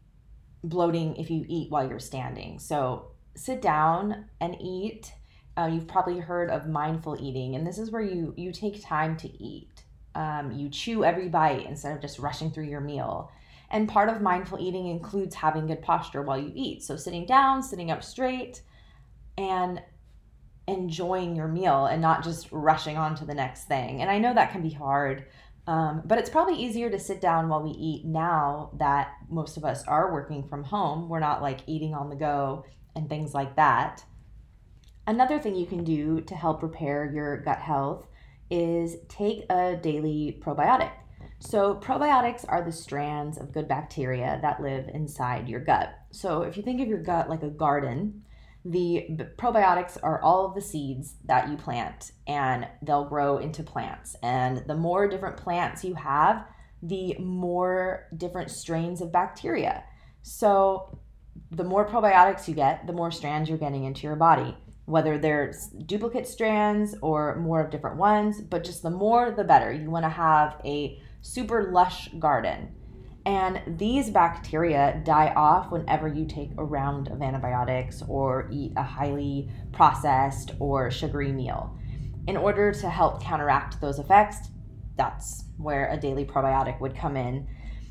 bloating 0.63 1.17
if 1.17 1.31
you 1.31 1.45
eat 1.49 1.69
while 1.73 1.89
you're 1.89 1.99
standing. 1.99 2.61
So 2.61 3.09
sit 3.35 3.61
down 3.61 4.27
and 4.41 4.57
eat. 4.61 5.13
Uh, 5.59 5.67
you've 5.67 5.89
probably 5.89 6.21
heard 6.21 6.49
of 6.51 6.69
mindful 6.69 7.17
eating, 7.21 7.57
and 7.57 7.67
this 7.67 7.79
is 7.79 7.91
where 7.91 8.03
you 8.03 8.33
you 8.37 8.53
take 8.53 8.81
time 8.85 9.17
to 9.17 9.29
eat 9.43 9.83
um, 10.15 10.53
you 10.53 10.69
chew 10.69 11.05
every 11.05 11.29
bite 11.29 11.67
instead 11.67 11.93
of 11.93 12.01
just 12.01 12.21
rushing 12.21 12.53
through 12.53 12.67
your 12.67 12.81
meal. 12.81 13.33
And 13.71 13.89
part 13.89 14.09
of 14.09 14.23
mindful 14.23 14.59
eating 14.61 14.87
includes 14.87 15.35
having 15.35 15.67
good 15.67 15.83
posture 15.83 16.23
while 16.23 16.39
you 16.39 16.53
eat. 16.55 16.85
So 16.85 16.97
sitting 16.97 17.27
down, 17.27 17.65
sitting 17.65 17.91
up 17.91 18.05
straight, 18.05 18.63
and 19.37 19.83
enjoying 20.69 21.37
your 21.37 21.49
meal 21.49 21.87
and 21.87 22.03
not 22.03 22.25
just 22.25 22.51
rushing 22.51 22.97
on 22.97 23.15
to 23.17 23.25
the 23.25 23.35
next 23.35 23.65
thing. 23.65 24.03
And 24.03 24.11
I 24.11 24.19
know 24.19 24.35
that 24.35 24.53
can 24.53 24.63
be 24.63 24.71
hard, 24.71 25.27
um, 25.67 26.03
but 26.05 26.19
it's 26.19 26.31
probably 26.31 26.57
easier 26.57 26.91
to 26.91 26.99
sit 26.99 27.21
down 27.21 27.49
while 27.49 27.63
we 27.63 27.71
eat 27.71 28.05
now 28.05 28.71
that 28.79 29.13
most 29.29 29.57
of 29.57 29.65
us 29.65 29.85
are 29.85 30.13
working 30.13 30.47
from 30.47 30.65
home. 30.65 31.09
We're 31.09 31.21
not 31.21 31.43
like 31.43 31.61
eating 31.67 31.95
on 31.95 32.11
the 32.11 32.17
go 32.17 32.65
and 32.95 33.09
things 33.09 33.35
like 33.35 33.57
that. 33.57 34.05
Another 35.07 35.39
thing 35.39 35.55
you 35.55 35.67
can 35.67 35.85
do 35.85 36.21
to 36.23 36.35
help 36.35 36.63
repair 36.63 37.11
your 37.13 37.39
gut 37.39 37.59
health 37.59 38.07
is 38.51 38.97
take 39.09 39.45
a 39.51 39.77
daily 39.77 40.41
probiotic. 40.41 40.91
So, 41.39 41.75
probiotics 41.75 42.45
are 42.49 42.65
the 42.65 42.73
strands 42.73 43.37
of 43.37 43.53
good 43.53 43.69
bacteria 43.69 44.39
that 44.43 44.63
live 44.63 44.89
inside 44.89 45.49
your 45.49 45.61
gut. 45.61 45.95
So, 46.11 46.43
if 46.43 46.57
you 46.57 46.63
think 46.63 46.81
of 46.81 46.89
your 46.89 47.03
gut 47.03 47.29
like 47.29 47.43
a 47.43 47.51
garden, 47.51 48.23
the 48.71 49.07
probiotics 49.39 49.97
are 50.03 50.21
all 50.23 50.47
of 50.47 50.55
the 50.55 50.61
seeds 50.61 51.15
that 51.25 51.49
you 51.49 51.57
plant 51.57 52.13
and 52.27 52.67
they'll 52.83 53.09
grow 53.09 53.39
into 53.39 53.63
plants. 53.63 54.17
And 54.23 54.65
the 54.67 54.75
more 54.75 55.09
different 55.09 55.37
plants 55.37 55.85
you 55.85 55.95
have, 55.95 56.45
the 56.83 57.17
more 57.19 58.09
different 58.17 58.51
strains 58.51 59.01
of 59.01 59.13
bacteria. 59.13 59.85
So, 60.23 60.99
the 61.51 61.65
more 61.65 61.87
probiotics 61.87 62.49
you 62.49 62.55
get, 62.55 62.87
the 62.87 62.93
more 62.93 63.11
strands 63.11 63.49
you're 63.49 63.59
getting 63.59 63.85
into 63.85 64.07
your 64.07 64.17
body 64.17 64.57
whether 64.87 65.19
there's 65.19 65.67
duplicate 65.85 66.27
strands 66.27 66.95
or 67.03 67.37
more 67.37 67.61
of 67.61 67.71
different 67.71 67.97
ones, 67.97 68.41
but 68.41 68.65
just 68.65 68.83
the 68.83 68.91
more 68.91 69.33
the 69.33 69.45
better. 69.45 69.73
You 69.73 69.91
want 69.91 70.05
to 70.05 70.11
have 70.11 70.61
a 70.65 71.01
super 71.23 71.71
lush 71.73 72.09
garden. 72.21 72.76
And 73.27 73.61
these 73.77 74.09
bacteria 74.09 75.03
die 75.05 75.33
off 75.35 75.73
whenever 75.73 76.07
you 76.07 76.27
take 76.27 76.53
a 76.57 76.65
round 76.65 77.09
of 77.09 77.21
antibiotics 77.21 78.01
or 78.07 78.49
eat 78.53 78.73
a 78.77 78.85
highly 78.85 79.51
processed 79.73 80.53
or 80.61 80.93
sugary 80.93 81.33
meal. 81.33 81.77
In 82.29 82.37
order 82.37 82.73
to 82.73 82.89
help 82.89 83.21
counteract 83.21 83.81
those 83.81 83.99
effects, 83.99 84.49
that's 84.97 85.45
where 85.57 85.91
a 85.91 85.97
daily 85.97 86.25
probiotic 86.25 86.81
would 86.81 86.97
come 86.97 87.17
in. 87.17 87.49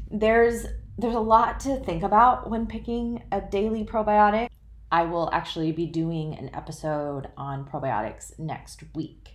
There's 0.09 0.65
there's 0.97 1.15
a 1.15 1.19
lot 1.19 1.59
to 1.61 1.81
think 1.81 2.03
about 2.03 2.49
when 2.49 2.65
picking 2.65 3.23
a 3.33 3.41
daily 3.41 3.83
probiotic. 3.83 4.47
I 4.89 5.03
will 5.03 5.29
actually 5.33 5.73
be 5.73 5.85
doing 5.85 6.33
an 6.35 6.49
episode 6.53 7.27
on 7.35 7.65
probiotics 7.65 8.39
next 8.39 8.83
week. 8.93 9.31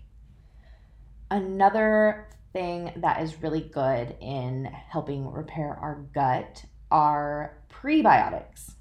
Another 1.30 2.30
thing 2.52 2.92
that 2.96 3.22
is 3.22 3.42
really 3.42 3.60
good 3.60 4.16
in 4.20 4.64
helping 4.64 5.30
repair 5.30 5.78
our 5.80 6.06
gut 6.12 6.64
are 6.90 7.58
prebiotics. 7.68 8.72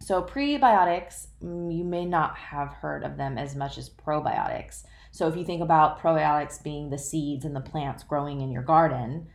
So, 0.00 0.22
prebiotics, 0.22 1.28
mm, 1.42 1.76
you 1.76 1.84
may 1.84 2.04
not 2.04 2.36
have 2.36 2.68
heard 2.68 3.04
of 3.04 3.16
them 3.16 3.38
as 3.38 3.54
much 3.54 3.78
as 3.78 3.88
probiotics. 3.88 4.82
So, 5.12 5.28
if 5.28 5.36
you 5.36 5.44
think 5.44 5.62
about 5.62 6.00
probiotics 6.00 6.62
being 6.62 6.90
the 6.90 6.98
seeds 6.98 7.44
and 7.44 7.54
the 7.54 7.60
plants 7.60 8.02
growing 8.02 8.40
in 8.40 8.50
your 8.50 8.64
garden, 8.64 9.28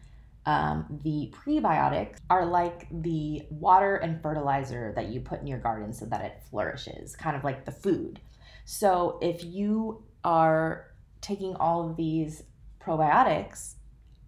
um, 0.46 1.00
the 1.04 1.34
prebiotics 1.34 2.18
are 2.30 2.46
like 2.46 2.88
the 2.90 3.44
water 3.50 3.96
and 3.96 4.22
fertilizer 4.22 4.94
that 4.96 5.08
you 5.08 5.20
put 5.20 5.42
in 5.42 5.48
your 5.48 5.60
garden 5.60 5.94
so 5.94 6.06
that 6.06 6.22
it 6.22 6.42
flourishes, 6.50 7.16
kind 7.16 7.36
of 7.36 7.44
like 7.44 7.66
the 7.66 7.72
food. 7.72 8.20
So 8.66 9.20
if 9.22 9.44
you 9.44 10.04
are 10.24 10.88
taking 11.22 11.56
all 11.56 11.90
of 11.90 11.98
these 11.98 12.44
probiotics 12.88 13.76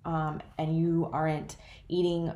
um, 0.06 0.42
and 0.58 0.78
you 0.78 1.10
aren't 1.14 1.56
eating 1.88 2.32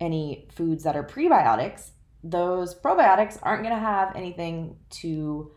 any 0.00 0.48
foods 0.50 0.84
that 0.84 0.96
are 0.96 1.04
prebiotics, 1.04 1.90
those 2.22 2.74
probiotics 2.74 3.38
aren't 3.42 3.62
going 3.62 3.74
to 3.74 3.80
have 3.80 4.14
anything 4.14 4.76
to 4.90 5.50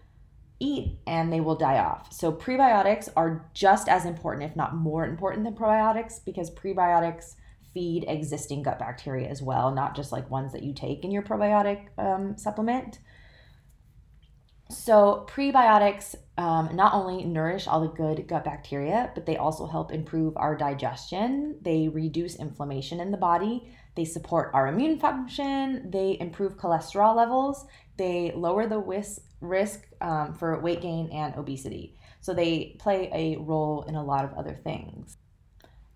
eat 0.59 0.97
and 1.05 1.31
they 1.31 1.41
will 1.41 1.55
die 1.55 1.77
off. 1.77 2.11
So 2.13 2.31
prebiotics 2.31 3.09
are 3.15 3.49
just 3.53 3.87
as 3.89 4.05
important, 4.05 4.49
if 4.49 4.55
not 4.55 4.75
more 4.75 5.05
important 5.05 5.43
than 5.43 5.55
probiotics, 5.55 6.23
because 6.23 6.49
prebiotics 6.49 7.35
feed 7.73 8.05
existing 8.07 8.63
gut 8.63 8.79
bacteria 8.79 9.27
as 9.27 9.41
well, 9.41 9.73
not 9.73 9.95
just 9.95 10.11
like 10.11 10.29
ones 10.29 10.51
that 10.53 10.63
you 10.63 10.73
take 10.73 11.03
in 11.03 11.11
your 11.11 11.23
probiotic 11.23 11.87
um, 11.97 12.37
supplement. 12.37 12.99
So, 14.73 15.25
prebiotics 15.29 16.15
um, 16.37 16.75
not 16.75 16.93
only 16.95 17.23
nourish 17.25 17.67
all 17.67 17.81
the 17.81 17.87
good 17.87 18.27
gut 18.27 18.43
bacteria, 18.43 19.11
but 19.13 19.25
they 19.25 19.37
also 19.37 19.67
help 19.67 19.91
improve 19.91 20.35
our 20.35 20.57
digestion. 20.57 21.59
They 21.61 21.87
reduce 21.87 22.35
inflammation 22.35 22.99
in 22.99 23.11
the 23.11 23.17
body. 23.17 23.71
They 23.95 24.05
support 24.05 24.49
our 24.53 24.67
immune 24.67 24.99
function. 24.99 25.91
They 25.91 26.17
improve 26.19 26.57
cholesterol 26.57 27.15
levels. 27.15 27.65
They 27.97 28.31
lower 28.35 28.67
the 28.67 28.79
risk, 28.79 29.21
risk 29.41 29.87
um, 30.01 30.33
for 30.33 30.59
weight 30.59 30.81
gain 30.81 31.09
and 31.13 31.35
obesity. 31.35 31.95
So, 32.21 32.33
they 32.33 32.75
play 32.79 33.09
a 33.13 33.37
role 33.39 33.83
in 33.83 33.95
a 33.95 34.03
lot 34.03 34.25
of 34.25 34.33
other 34.33 34.59
things. 34.63 35.17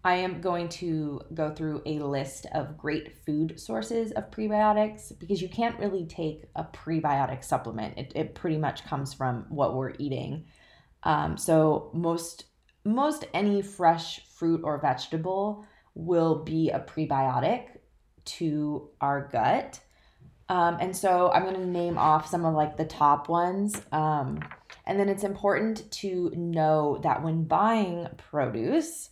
I 0.08 0.16
am 0.16 0.40
going 0.40 0.70
to 0.70 1.20
go 1.34 1.54
through 1.54 1.82
a 1.86 2.00
list 2.00 2.46
of 2.54 2.78
great 2.78 3.18
food 3.26 3.60
sources 3.60 4.14
of 4.14 4.32
prebiotics 4.32 5.12
because 5.20 5.42
you 5.42 5.50
can't 5.50 5.78
really 5.80 6.06
take 6.06 6.46
a 6.56 6.64
prebiotic 6.64 7.44
supplement. 7.44 7.98
It, 7.98 8.14
it 8.16 8.34
pretty 8.34 8.58
much 8.58 8.86
comes 8.86 9.14
from 9.14 9.48
what 9.50 9.76
we're 9.76 9.96
eating. 10.00 10.46
Um, 11.04 11.36
so, 11.36 11.92
most 11.94 12.46
most 12.86 13.26
any 13.34 13.62
fresh 13.62 14.26
fruit 14.28 14.62
or 14.64 14.80
vegetable 14.80 15.66
will 15.94 16.42
be 16.42 16.70
a 16.70 16.80
prebiotic 16.80 17.66
to 18.38 18.90
our 19.02 19.28
gut. 19.28 19.82
Um, 20.48 20.78
and 20.80 20.96
so 20.96 21.30
I'm 21.34 21.44
going 21.44 21.56
to 21.56 21.66
name 21.66 21.98
off 21.98 22.30
some 22.30 22.46
of 22.46 22.54
like 22.54 22.78
the 22.78 22.86
top 22.86 23.28
ones. 23.28 23.82
Um, 23.92 24.40
and 24.86 24.98
then 24.98 25.10
it's 25.10 25.26
important 25.26 25.92
to 25.92 26.32
know 26.34 26.98
that 27.04 27.22
when 27.22 27.44
buying 27.44 28.08
produce, 28.16 29.10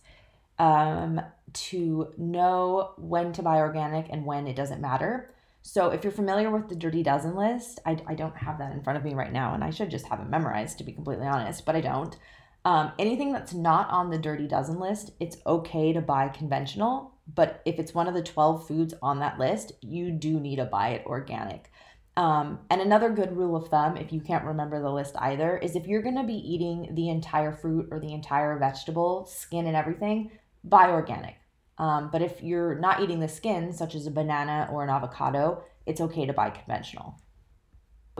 um, 0.58 1.20
to 1.52 2.12
know 2.16 2.92
when 2.98 3.32
to 3.32 3.42
buy 3.42 3.58
organic 3.58 4.06
and 4.10 4.24
when 4.24 4.46
it 4.46 4.56
doesn't 4.56 4.80
matter. 4.80 5.34
So 5.62 5.90
if 5.90 6.04
you're 6.04 6.12
familiar 6.12 6.50
with 6.50 6.68
the 6.68 6.76
Dirty 6.76 7.02
Dozen 7.02 7.34
list, 7.34 7.80
I, 7.84 7.98
I 8.06 8.14
don't 8.14 8.36
have 8.36 8.58
that 8.58 8.72
in 8.72 8.82
front 8.82 8.98
of 8.98 9.04
me 9.04 9.14
right 9.14 9.32
now, 9.32 9.52
and 9.52 9.64
I 9.64 9.70
should 9.70 9.90
just 9.90 10.06
have 10.06 10.20
it 10.20 10.28
memorized 10.28 10.78
to 10.78 10.84
be 10.84 10.92
completely 10.92 11.26
honest, 11.26 11.66
but 11.66 11.74
I 11.74 11.80
don't. 11.80 12.16
Um, 12.64 12.92
anything 12.98 13.32
that's 13.32 13.54
not 13.54 13.90
on 13.90 14.10
the 14.10 14.18
Dirty 14.18 14.46
Dozen 14.46 14.78
list, 14.78 15.12
it's 15.20 15.38
okay 15.46 15.92
to 15.92 16.00
buy 16.00 16.28
conventional, 16.28 17.14
but 17.32 17.62
if 17.64 17.78
it's 17.78 17.94
one 17.94 18.08
of 18.08 18.14
the 18.14 18.22
12 18.22 18.66
foods 18.66 18.94
on 19.02 19.20
that 19.20 19.38
list, 19.38 19.72
you 19.82 20.10
do 20.10 20.38
need 20.38 20.56
to 20.56 20.64
buy 20.64 20.90
it 20.90 21.06
organic. 21.06 21.70
Um, 22.16 22.60
and 22.70 22.80
another 22.80 23.10
good 23.10 23.36
rule 23.36 23.56
of 23.56 23.68
thumb, 23.68 23.96
if 23.96 24.12
you 24.12 24.20
can't 24.20 24.44
remember 24.44 24.80
the 24.80 24.90
list 24.90 25.16
either, 25.18 25.58
is 25.58 25.76
if 25.76 25.86
you're 25.86 26.02
going 26.02 26.16
to 26.16 26.22
be 26.22 26.34
eating 26.34 26.94
the 26.94 27.10
entire 27.10 27.52
fruit 27.52 27.88
or 27.90 28.00
the 28.00 28.12
entire 28.12 28.58
vegetable, 28.58 29.26
skin 29.26 29.66
and 29.66 29.76
everything, 29.76 30.30
buy 30.68 30.90
organic. 30.90 31.36
Um, 31.78 32.10
but 32.10 32.22
if 32.22 32.42
you're 32.42 32.74
not 32.74 33.02
eating 33.02 33.20
the 33.20 33.28
skin, 33.28 33.72
such 33.72 33.94
as 33.94 34.06
a 34.06 34.10
banana 34.10 34.68
or 34.72 34.82
an 34.82 34.90
avocado, 34.90 35.62
it's 35.84 36.00
okay 36.00 36.26
to 36.26 36.32
buy 36.32 36.50
conventional. 36.50 37.20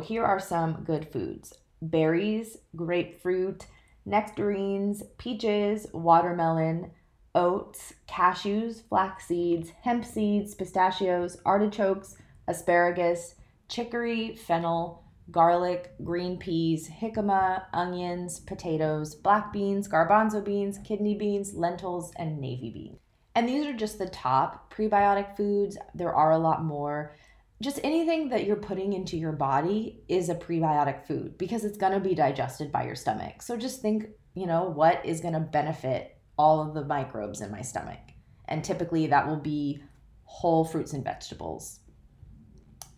Here 0.02 0.24
are 0.24 0.40
some 0.40 0.84
good 0.84 1.10
foods 1.10 1.54
berries, 1.82 2.56
grapefruit, 2.74 3.66
nectarines, 4.04 5.02
peaches, 5.18 5.86
watermelon, 5.92 6.90
oats, 7.34 7.92
cashews, 8.08 8.82
flax 8.88 9.26
seeds, 9.26 9.70
hemp 9.82 10.04
seeds, 10.04 10.54
pistachios, 10.54 11.38
artichokes, 11.44 12.16
asparagus, 12.48 13.34
chicory, 13.68 14.36
fennel, 14.36 15.02
garlic, 15.30 15.92
green 16.02 16.38
peas, 16.38 16.88
jicama, 16.88 17.64
onions, 17.72 18.40
potatoes, 18.40 19.14
black 19.14 19.52
beans, 19.52 19.88
garbanzo 19.88 20.44
beans, 20.44 20.78
kidney 20.84 21.14
beans, 21.14 21.54
lentils, 21.54 22.12
and 22.16 22.40
navy 22.40 22.70
beans. 22.70 22.98
And 23.34 23.48
these 23.48 23.66
are 23.66 23.74
just 23.74 23.98
the 23.98 24.08
top 24.08 24.72
prebiotic 24.72 25.36
foods. 25.36 25.76
There 25.94 26.14
are 26.14 26.32
a 26.32 26.38
lot 26.38 26.64
more. 26.64 27.14
Just 27.60 27.80
anything 27.84 28.30
that 28.30 28.44
you're 28.44 28.56
putting 28.56 28.92
into 28.92 29.16
your 29.16 29.32
body 29.32 30.02
is 30.08 30.28
a 30.28 30.34
prebiotic 30.34 31.06
food 31.06 31.36
because 31.36 31.64
it's 31.64 31.78
going 31.78 31.92
to 31.92 32.00
be 32.00 32.14
digested 32.14 32.70
by 32.70 32.84
your 32.84 32.94
stomach. 32.94 33.42
So 33.42 33.56
just 33.56 33.82
think, 33.82 34.06
you 34.34 34.46
know, 34.46 34.64
what 34.64 35.04
is 35.04 35.20
going 35.20 35.34
to 35.34 35.40
benefit 35.40 36.18
all 36.38 36.66
of 36.66 36.74
the 36.74 36.84
microbes 36.84 37.40
in 37.40 37.50
my 37.50 37.62
stomach? 37.62 38.00
And 38.46 38.62
typically 38.62 39.06
that 39.08 39.26
will 39.26 39.40
be 39.40 39.82
whole 40.24 40.64
fruits 40.64 40.92
and 40.92 41.04
vegetables. 41.04 41.80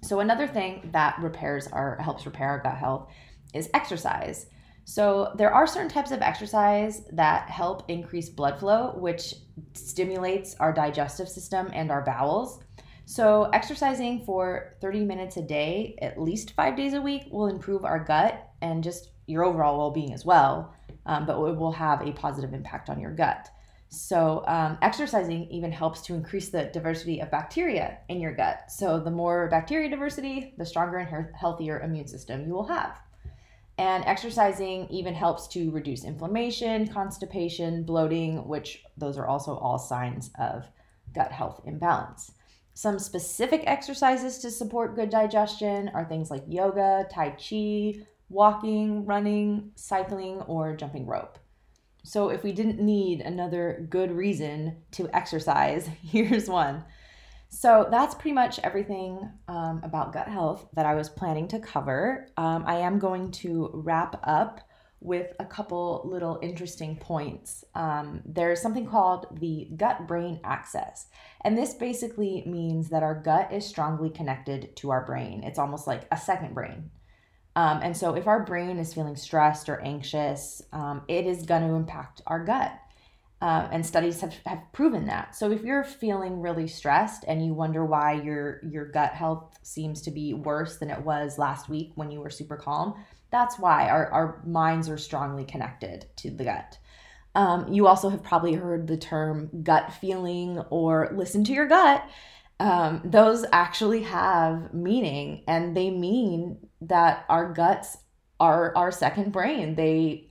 So 0.00 0.20
another 0.20 0.46
thing 0.46 0.90
that 0.92 1.18
repairs 1.20 1.66
our 1.68 1.96
helps 2.00 2.24
repair 2.24 2.48
our 2.48 2.60
gut 2.60 2.76
health 2.76 3.10
is 3.54 3.68
exercise. 3.74 4.46
So 4.84 5.34
there 5.36 5.52
are 5.52 5.66
certain 5.66 5.90
types 5.90 6.12
of 6.12 6.22
exercise 6.22 7.02
that 7.12 7.50
help 7.50 7.84
increase 7.88 8.30
blood 8.30 8.58
flow, 8.58 8.94
which 8.96 9.34
stimulates 9.74 10.54
our 10.60 10.72
digestive 10.72 11.28
system 11.28 11.68
and 11.74 11.90
our 11.90 12.02
bowels. 12.02 12.60
So 13.04 13.50
exercising 13.52 14.24
for 14.24 14.76
30 14.80 15.04
minutes 15.04 15.36
a 15.36 15.42
day, 15.42 15.98
at 16.00 16.20
least 16.20 16.52
five 16.52 16.76
days 16.76 16.94
a 16.94 17.02
week, 17.02 17.24
will 17.30 17.48
improve 17.48 17.84
our 17.84 18.02
gut 18.02 18.50
and 18.62 18.82
just 18.82 19.10
your 19.26 19.44
overall 19.44 19.78
well-being 19.78 20.14
as 20.14 20.24
well. 20.24 20.74
Um, 21.06 21.26
but 21.26 21.34
it 21.34 21.56
will 21.56 21.72
have 21.72 22.06
a 22.06 22.12
positive 22.12 22.54
impact 22.54 22.88
on 22.88 23.00
your 23.00 23.12
gut. 23.12 23.48
So, 23.90 24.44
um, 24.46 24.76
exercising 24.82 25.48
even 25.50 25.72
helps 25.72 26.02
to 26.02 26.14
increase 26.14 26.50
the 26.50 26.64
diversity 26.64 27.20
of 27.20 27.30
bacteria 27.30 27.98
in 28.08 28.20
your 28.20 28.34
gut. 28.34 28.70
So, 28.70 29.00
the 29.00 29.10
more 29.10 29.48
bacteria 29.48 29.88
diversity, 29.88 30.54
the 30.58 30.66
stronger 30.66 30.98
and 30.98 31.34
healthier 31.34 31.80
immune 31.80 32.06
system 32.06 32.46
you 32.46 32.52
will 32.52 32.66
have. 32.66 33.00
And 33.78 34.04
exercising 34.04 34.88
even 34.90 35.14
helps 35.14 35.46
to 35.48 35.70
reduce 35.70 36.04
inflammation, 36.04 36.88
constipation, 36.88 37.84
bloating, 37.84 38.46
which 38.46 38.84
those 38.96 39.16
are 39.16 39.26
also 39.26 39.56
all 39.56 39.78
signs 39.78 40.30
of 40.38 40.66
gut 41.14 41.32
health 41.32 41.62
imbalance. 41.64 42.32
Some 42.74 42.98
specific 42.98 43.62
exercises 43.66 44.38
to 44.38 44.50
support 44.50 44.96
good 44.96 45.10
digestion 45.10 45.88
are 45.94 46.04
things 46.04 46.30
like 46.30 46.44
yoga, 46.46 47.06
Tai 47.10 47.30
Chi, 47.30 48.04
walking, 48.28 49.06
running, 49.06 49.72
cycling, 49.76 50.42
or 50.42 50.76
jumping 50.76 51.06
rope. 51.06 51.38
So, 52.02 52.30
if 52.30 52.42
we 52.42 52.52
didn't 52.52 52.80
need 52.80 53.20
another 53.20 53.86
good 53.90 54.10
reason 54.10 54.76
to 54.92 55.08
exercise, 55.14 55.88
here's 56.02 56.48
one. 56.48 56.84
So, 57.48 57.88
that's 57.90 58.14
pretty 58.14 58.32
much 58.32 58.58
everything 58.60 59.30
um, 59.48 59.80
about 59.82 60.12
gut 60.12 60.28
health 60.28 60.68
that 60.74 60.86
I 60.86 60.94
was 60.94 61.08
planning 61.08 61.48
to 61.48 61.58
cover. 61.58 62.28
Um, 62.36 62.64
I 62.66 62.76
am 62.76 62.98
going 62.98 63.30
to 63.32 63.70
wrap 63.72 64.20
up 64.24 64.68
with 65.00 65.32
a 65.38 65.44
couple 65.44 66.02
little 66.04 66.38
interesting 66.42 66.96
points. 66.96 67.64
Um, 67.74 68.20
there's 68.24 68.60
something 68.60 68.86
called 68.86 69.26
the 69.40 69.68
gut 69.76 70.08
brain 70.08 70.40
axis. 70.42 71.06
And 71.42 71.56
this 71.56 71.74
basically 71.74 72.42
means 72.46 72.88
that 72.88 73.02
our 73.02 73.14
gut 73.14 73.52
is 73.52 73.64
strongly 73.64 74.10
connected 74.10 74.74
to 74.76 74.90
our 74.90 75.04
brain. 75.04 75.44
It's 75.44 75.58
almost 75.58 75.86
like 75.86 76.06
a 76.10 76.16
second 76.16 76.54
brain. 76.54 76.90
Um, 77.58 77.80
and 77.82 77.96
so, 77.96 78.14
if 78.14 78.28
our 78.28 78.44
brain 78.44 78.78
is 78.78 78.94
feeling 78.94 79.16
stressed 79.16 79.68
or 79.68 79.80
anxious, 79.80 80.62
um, 80.72 81.02
it 81.08 81.26
is 81.26 81.42
going 81.42 81.62
to 81.62 81.74
impact 81.74 82.22
our 82.28 82.44
gut. 82.44 82.72
Uh, 83.42 83.68
and 83.72 83.84
studies 83.84 84.20
have, 84.20 84.34
have 84.46 84.62
proven 84.72 85.06
that. 85.06 85.34
So, 85.34 85.50
if 85.50 85.62
you're 85.62 85.82
feeling 85.82 86.40
really 86.40 86.68
stressed 86.68 87.24
and 87.26 87.44
you 87.44 87.54
wonder 87.54 87.84
why 87.84 88.12
your 88.12 88.60
your 88.62 88.84
gut 88.84 89.10
health 89.10 89.58
seems 89.62 90.02
to 90.02 90.12
be 90.12 90.34
worse 90.34 90.76
than 90.76 90.88
it 90.88 91.02
was 91.02 91.36
last 91.36 91.68
week 91.68 91.90
when 91.96 92.12
you 92.12 92.20
were 92.20 92.30
super 92.30 92.56
calm, 92.56 92.94
that's 93.32 93.58
why 93.58 93.88
our, 93.88 94.06
our 94.12 94.40
minds 94.46 94.88
are 94.88 94.96
strongly 94.96 95.44
connected 95.44 96.06
to 96.18 96.30
the 96.30 96.44
gut. 96.44 96.78
Um, 97.34 97.72
you 97.72 97.88
also 97.88 98.08
have 98.08 98.22
probably 98.22 98.54
heard 98.54 98.86
the 98.86 98.96
term 98.96 99.50
gut 99.64 99.92
feeling 99.94 100.60
or 100.70 101.10
listen 101.12 101.42
to 101.42 101.52
your 101.52 101.66
gut 101.66 102.08
um, 102.60 103.02
those 103.04 103.44
actually 103.52 104.02
have 104.02 104.74
meaning 104.74 105.44
and 105.46 105.76
they 105.76 105.90
mean 105.90 106.58
that 106.80 107.24
our 107.28 107.52
guts 107.52 107.98
are 108.40 108.76
our 108.76 108.90
second 108.90 109.32
brain. 109.32 109.74
They 109.74 110.30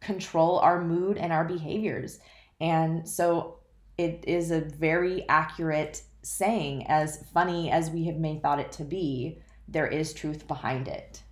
control 0.00 0.58
our 0.58 0.82
mood 0.82 1.16
and 1.16 1.32
our 1.32 1.44
behaviors. 1.44 2.18
And 2.60 3.08
so 3.08 3.60
it 3.96 4.24
is 4.26 4.50
a 4.50 4.60
very 4.60 5.28
accurate 5.28 6.02
saying, 6.22 6.86
as 6.88 7.24
funny 7.32 7.70
as 7.70 7.90
we 7.90 8.04
have 8.06 8.16
may 8.16 8.38
thought 8.38 8.58
it 8.58 8.72
to 8.72 8.84
be, 8.84 9.38
there 9.68 9.86
is 9.86 10.12
truth 10.12 10.46
behind 10.48 10.88
it. 10.88 11.22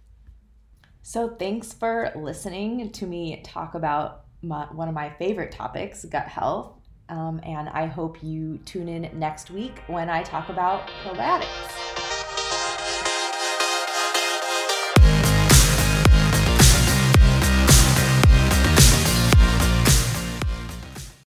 So 1.02 1.34
thanks 1.36 1.72
for 1.72 2.12
listening 2.14 2.90
to 2.92 3.06
me 3.06 3.42
talk 3.42 3.74
about 3.74 4.24
my, 4.42 4.64
one 4.66 4.88
of 4.88 4.94
my 4.94 5.10
favorite 5.10 5.52
topics, 5.52 6.04
gut 6.04 6.28
health. 6.28 6.78
Um, 7.12 7.42
and 7.44 7.68
I 7.68 7.84
hope 7.86 8.22
you 8.22 8.58
tune 8.64 8.88
in 8.88 9.10
next 9.18 9.50
week 9.50 9.82
when 9.86 10.08
I 10.08 10.22
talk 10.22 10.48
about 10.48 10.88
probiotics. 11.04 11.81